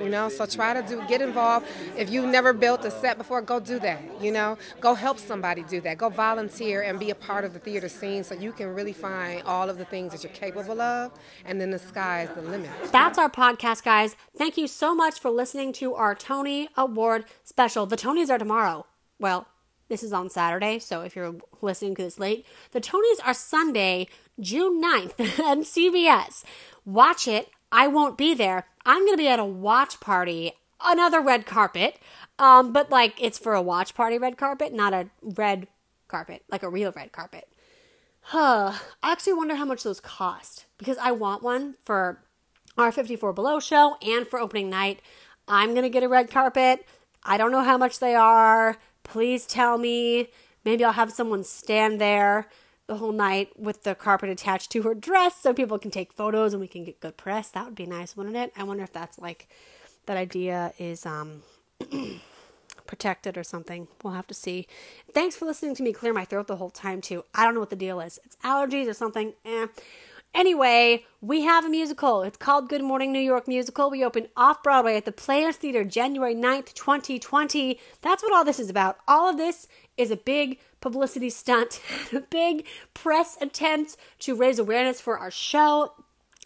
You 0.00 0.08
know, 0.08 0.28
so 0.28 0.46
try 0.46 0.72
to 0.74 0.82
do 0.86 1.02
get 1.08 1.20
involved. 1.20 1.66
If 1.96 2.08
you've 2.08 2.30
never 2.38 2.52
built 2.52 2.84
a 2.84 2.90
set 2.90 3.18
before, 3.18 3.42
go 3.42 3.58
do 3.58 3.80
that. 3.80 4.00
You 4.20 4.30
know, 4.30 4.58
go 4.80 4.94
help 4.94 5.18
somebody 5.18 5.64
do 5.64 5.80
that. 5.80 5.98
Go 5.98 6.08
volunteer 6.08 6.82
and 6.82 7.00
be 7.00 7.10
a 7.10 7.16
part 7.16 7.44
of 7.44 7.52
the 7.52 7.58
theater 7.58 7.88
scene 7.88 8.22
so 8.22 8.34
you 8.36 8.52
can 8.52 8.68
really 8.72 8.92
find 8.92 9.42
all 9.42 9.68
of 9.68 9.76
the 9.78 9.84
things 9.86 10.12
that 10.12 10.22
you're 10.22 10.38
capable 10.46 10.80
of, 10.80 11.10
and 11.46 11.60
then 11.60 11.70
the 11.72 11.78
sky 11.80 12.22
is 12.22 12.30
the 12.36 12.42
limit. 12.42 12.70
That's 12.92 13.16
our 13.16 13.30
podcast, 13.30 13.84
guys. 13.84 14.16
Thank 14.36 14.58
you 14.58 14.66
so 14.66 14.94
much 14.94 15.18
for 15.18 15.30
listening 15.30 15.72
to 15.74 15.94
our 15.94 16.14
Tony 16.14 16.68
Award 16.76 17.24
special. 17.42 17.86
The 17.86 17.96
Tonys 17.96 18.28
are 18.28 18.36
tomorrow. 18.36 18.84
Well, 19.18 19.46
this 19.88 20.02
is 20.02 20.12
on 20.12 20.28
Saturday, 20.28 20.78
so 20.78 21.00
if 21.00 21.16
you're 21.16 21.36
listening 21.62 21.94
to 21.94 22.02
this 22.02 22.18
late, 22.18 22.44
the 22.72 22.82
Tonys 22.82 23.18
are 23.24 23.32
Sunday, 23.32 24.08
June 24.38 24.82
9th 24.82 25.40
on 25.40 25.62
CBS. 25.62 26.44
Watch 26.84 27.26
it. 27.26 27.48
I 27.72 27.88
won't 27.88 28.18
be 28.18 28.34
there. 28.34 28.66
I'm 28.84 29.06
going 29.06 29.14
to 29.14 29.22
be 29.22 29.28
at 29.28 29.38
a 29.38 29.44
watch 29.44 29.98
party, 29.98 30.52
another 30.84 31.22
red 31.22 31.46
carpet, 31.46 31.98
um, 32.38 32.74
but 32.74 32.90
like 32.90 33.14
it's 33.18 33.38
for 33.38 33.54
a 33.54 33.62
watch 33.62 33.94
party 33.94 34.18
red 34.18 34.36
carpet, 34.36 34.74
not 34.74 34.92
a 34.92 35.08
red 35.22 35.66
carpet, 36.08 36.42
like 36.50 36.62
a 36.62 36.68
real 36.68 36.92
red 36.92 37.10
carpet. 37.10 37.48
Huh. 38.20 38.74
I 39.02 39.12
actually 39.12 39.32
wonder 39.32 39.54
how 39.54 39.64
much 39.64 39.82
those 39.82 39.98
cost 39.98 40.66
because 40.76 40.98
I 40.98 41.12
want 41.12 41.42
one 41.42 41.76
for 41.82 42.18
our 42.76 42.92
54 42.92 43.32
Below 43.32 43.60
show 43.60 43.96
and 44.02 44.26
for 44.26 44.38
opening 44.38 44.70
night. 44.70 45.00
I'm 45.48 45.70
going 45.70 45.82
to 45.82 45.90
get 45.90 46.02
a 46.02 46.08
red 46.08 46.30
carpet. 46.30 46.86
I 47.24 47.36
don't 47.36 47.52
know 47.52 47.62
how 47.62 47.76
much 47.76 47.98
they 47.98 48.14
are. 48.14 48.78
Please 49.04 49.46
tell 49.46 49.78
me. 49.78 50.28
Maybe 50.64 50.84
I'll 50.84 50.92
have 50.92 51.12
someone 51.12 51.44
stand 51.44 52.00
there 52.00 52.48
the 52.86 52.96
whole 52.96 53.12
night 53.12 53.48
with 53.58 53.84
the 53.84 53.94
carpet 53.94 54.30
attached 54.30 54.70
to 54.72 54.82
her 54.82 54.94
dress 54.94 55.36
so 55.36 55.54
people 55.54 55.78
can 55.78 55.90
take 55.90 56.12
photos 56.12 56.52
and 56.52 56.60
we 56.60 56.68
can 56.68 56.84
get 56.84 57.00
good 57.00 57.16
press. 57.16 57.50
That 57.50 57.64
would 57.64 57.74
be 57.74 57.86
nice, 57.86 58.16
wouldn't 58.16 58.36
it? 58.36 58.52
I 58.56 58.64
wonder 58.64 58.82
if 58.82 58.92
that's 58.92 59.18
like 59.18 59.48
that 60.06 60.16
idea 60.16 60.72
is 60.78 61.06
um 61.06 61.42
protected 62.86 63.38
or 63.38 63.44
something. 63.44 63.88
We'll 64.02 64.14
have 64.14 64.26
to 64.28 64.34
see. 64.34 64.66
Thanks 65.12 65.36
for 65.36 65.44
listening 65.46 65.74
to 65.76 65.82
me 65.82 65.92
clear 65.92 66.12
my 66.12 66.24
throat 66.24 66.46
the 66.46 66.56
whole 66.56 66.70
time 66.70 67.00
too. 67.00 67.24
I 67.34 67.44
don't 67.44 67.54
know 67.54 67.60
what 67.60 67.70
the 67.70 67.76
deal 67.76 68.00
is. 68.00 68.18
It's 68.24 68.36
allergies 68.44 68.88
or 68.88 68.94
something. 68.94 69.34
Eh. 69.44 69.66
Anyway, 70.34 71.04
we 71.20 71.42
have 71.42 71.66
a 71.66 71.68
musical. 71.68 72.22
It's 72.22 72.38
called 72.38 72.70
Good 72.70 72.82
Morning 72.82 73.12
New 73.12 73.20
York 73.20 73.46
Musical. 73.46 73.90
We 73.90 74.02
open 74.02 74.28
off 74.34 74.62
Broadway 74.62 74.96
at 74.96 75.04
the 75.04 75.12
Players 75.12 75.56
Theater 75.56 75.84
January 75.84 76.34
9th, 76.34 76.72
2020. 76.72 77.78
That's 78.00 78.22
what 78.22 78.32
all 78.32 78.42
this 78.42 78.58
is 78.58 78.70
about. 78.70 78.96
All 79.06 79.28
of 79.28 79.36
this 79.36 79.68
is 79.98 80.10
a 80.10 80.16
big 80.16 80.58
publicity 80.80 81.28
stunt, 81.28 81.82
a 82.14 82.20
big 82.20 82.66
press 82.94 83.36
attempt 83.42 83.98
to 84.20 84.34
raise 84.34 84.58
awareness 84.58 85.02
for 85.02 85.18
our 85.18 85.30
show. 85.30 85.92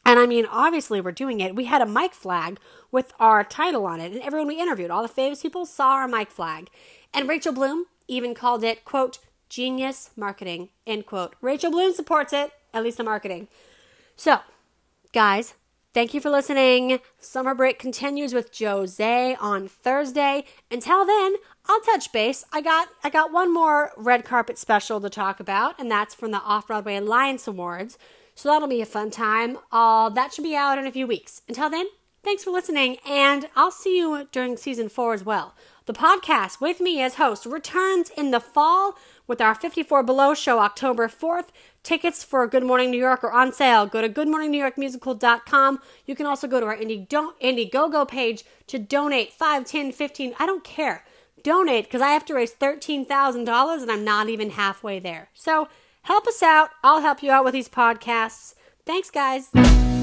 And 0.04 0.18
I 0.18 0.26
mean, 0.26 0.46
obviously, 0.46 1.00
we're 1.00 1.12
doing 1.12 1.38
it. 1.38 1.54
We 1.54 1.66
had 1.66 1.80
a 1.80 1.86
mic 1.86 2.12
flag 2.12 2.58
with 2.90 3.12
our 3.20 3.44
title 3.44 3.86
on 3.86 4.00
it, 4.00 4.12
and 4.12 4.20
everyone 4.22 4.48
we 4.48 4.60
interviewed, 4.60 4.90
all 4.90 5.02
the 5.02 5.08
famous 5.08 5.42
people, 5.42 5.64
saw 5.64 5.92
our 5.92 6.08
mic 6.08 6.30
flag. 6.30 6.70
And 7.14 7.28
Rachel 7.28 7.52
Bloom 7.52 7.86
even 8.08 8.34
called 8.34 8.64
it, 8.64 8.84
quote, 8.84 9.20
genius 9.48 10.10
marketing, 10.16 10.70
end 10.88 11.06
quote. 11.06 11.36
Rachel 11.40 11.70
Bloom 11.70 11.92
supports 11.92 12.32
it, 12.32 12.50
at 12.74 12.82
least 12.82 12.96
the 12.96 13.04
marketing. 13.04 13.46
So, 14.18 14.38
guys, 15.12 15.54
thank 15.92 16.14
you 16.14 16.22
for 16.22 16.30
listening. 16.30 17.00
Summer 17.18 17.54
break 17.54 17.78
continues 17.78 18.32
with 18.32 18.50
Jose 18.58 19.36
on 19.38 19.68
Thursday. 19.68 20.44
Until 20.70 21.04
then, 21.04 21.34
I'll 21.66 21.80
touch 21.80 22.10
base. 22.12 22.42
I 22.50 22.62
got 22.62 22.88
I 23.04 23.10
got 23.10 23.30
one 23.30 23.52
more 23.52 23.92
red 23.94 24.24
carpet 24.24 24.56
special 24.56 25.02
to 25.02 25.10
talk 25.10 25.38
about, 25.38 25.78
and 25.78 25.90
that's 25.90 26.14
from 26.14 26.30
the 26.30 26.40
Off 26.40 26.68
Broadway 26.68 26.96
Alliance 26.96 27.46
Awards. 27.46 27.98
So 28.34 28.48
that'll 28.48 28.68
be 28.68 28.80
a 28.80 28.86
fun 28.86 29.10
time. 29.10 29.58
Uh, 29.70 30.08
that 30.08 30.32
should 30.32 30.44
be 30.44 30.56
out 30.56 30.78
in 30.78 30.86
a 30.86 30.92
few 30.92 31.06
weeks. 31.06 31.42
Until 31.46 31.68
then, 31.68 31.86
thanks 32.22 32.42
for 32.42 32.52
listening, 32.52 32.96
and 33.06 33.50
I'll 33.54 33.70
see 33.70 33.98
you 33.98 34.28
during 34.32 34.56
season 34.56 34.88
four 34.88 35.12
as 35.12 35.24
well. 35.26 35.54
The 35.84 35.92
podcast 35.92 36.60
with 36.60 36.80
me 36.80 37.00
as 37.02 37.14
host 37.14 37.46
returns 37.46 38.10
in 38.16 38.30
the 38.30 38.40
fall 38.40 38.96
with 39.26 39.40
our 39.40 39.54
54 39.54 40.02
Below 40.02 40.34
show 40.34 40.58
October 40.58 41.08
4th. 41.08 41.48
Tickets 41.82 42.24
for 42.24 42.46
Good 42.46 42.64
Morning 42.64 42.90
New 42.90 42.98
York 42.98 43.22
are 43.24 43.32
on 43.32 43.52
sale. 43.52 43.86
Go 43.86 44.00
to 44.00 44.08
goodmorningnewyorkmusical.com. 44.08 45.80
You 46.04 46.14
can 46.14 46.26
also 46.26 46.46
go 46.46 46.60
to 46.60 46.66
our 46.66 46.76
Indiegogo 46.76 48.08
page 48.08 48.44
to 48.66 48.78
donate 48.78 49.32
5, 49.32 49.64
10, 49.64 49.92
15. 49.92 50.34
I 50.38 50.46
don't 50.46 50.64
care. 50.64 51.04
Donate 51.42 51.84
because 51.84 52.02
I 52.02 52.08
have 52.08 52.24
to 52.26 52.34
raise 52.34 52.52
$13,000 52.52 53.82
and 53.82 53.90
I'm 53.90 54.04
not 54.04 54.28
even 54.28 54.50
halfway 54.50 54.98
there. 54.98 55.28
So 55.34 55.68
help 56.02 56.26
us 56.26 56.42
out. 56.42 56.70
I'll 56.82 57.02
help 57.02 57.22
you 57.22 57.30
out 57.30 57.44
with 57.44 57.52
these 57.52 57.68
podcasts. 57.68 58.54
Thanks, 58.84 59.10
guys. 59.10 59.95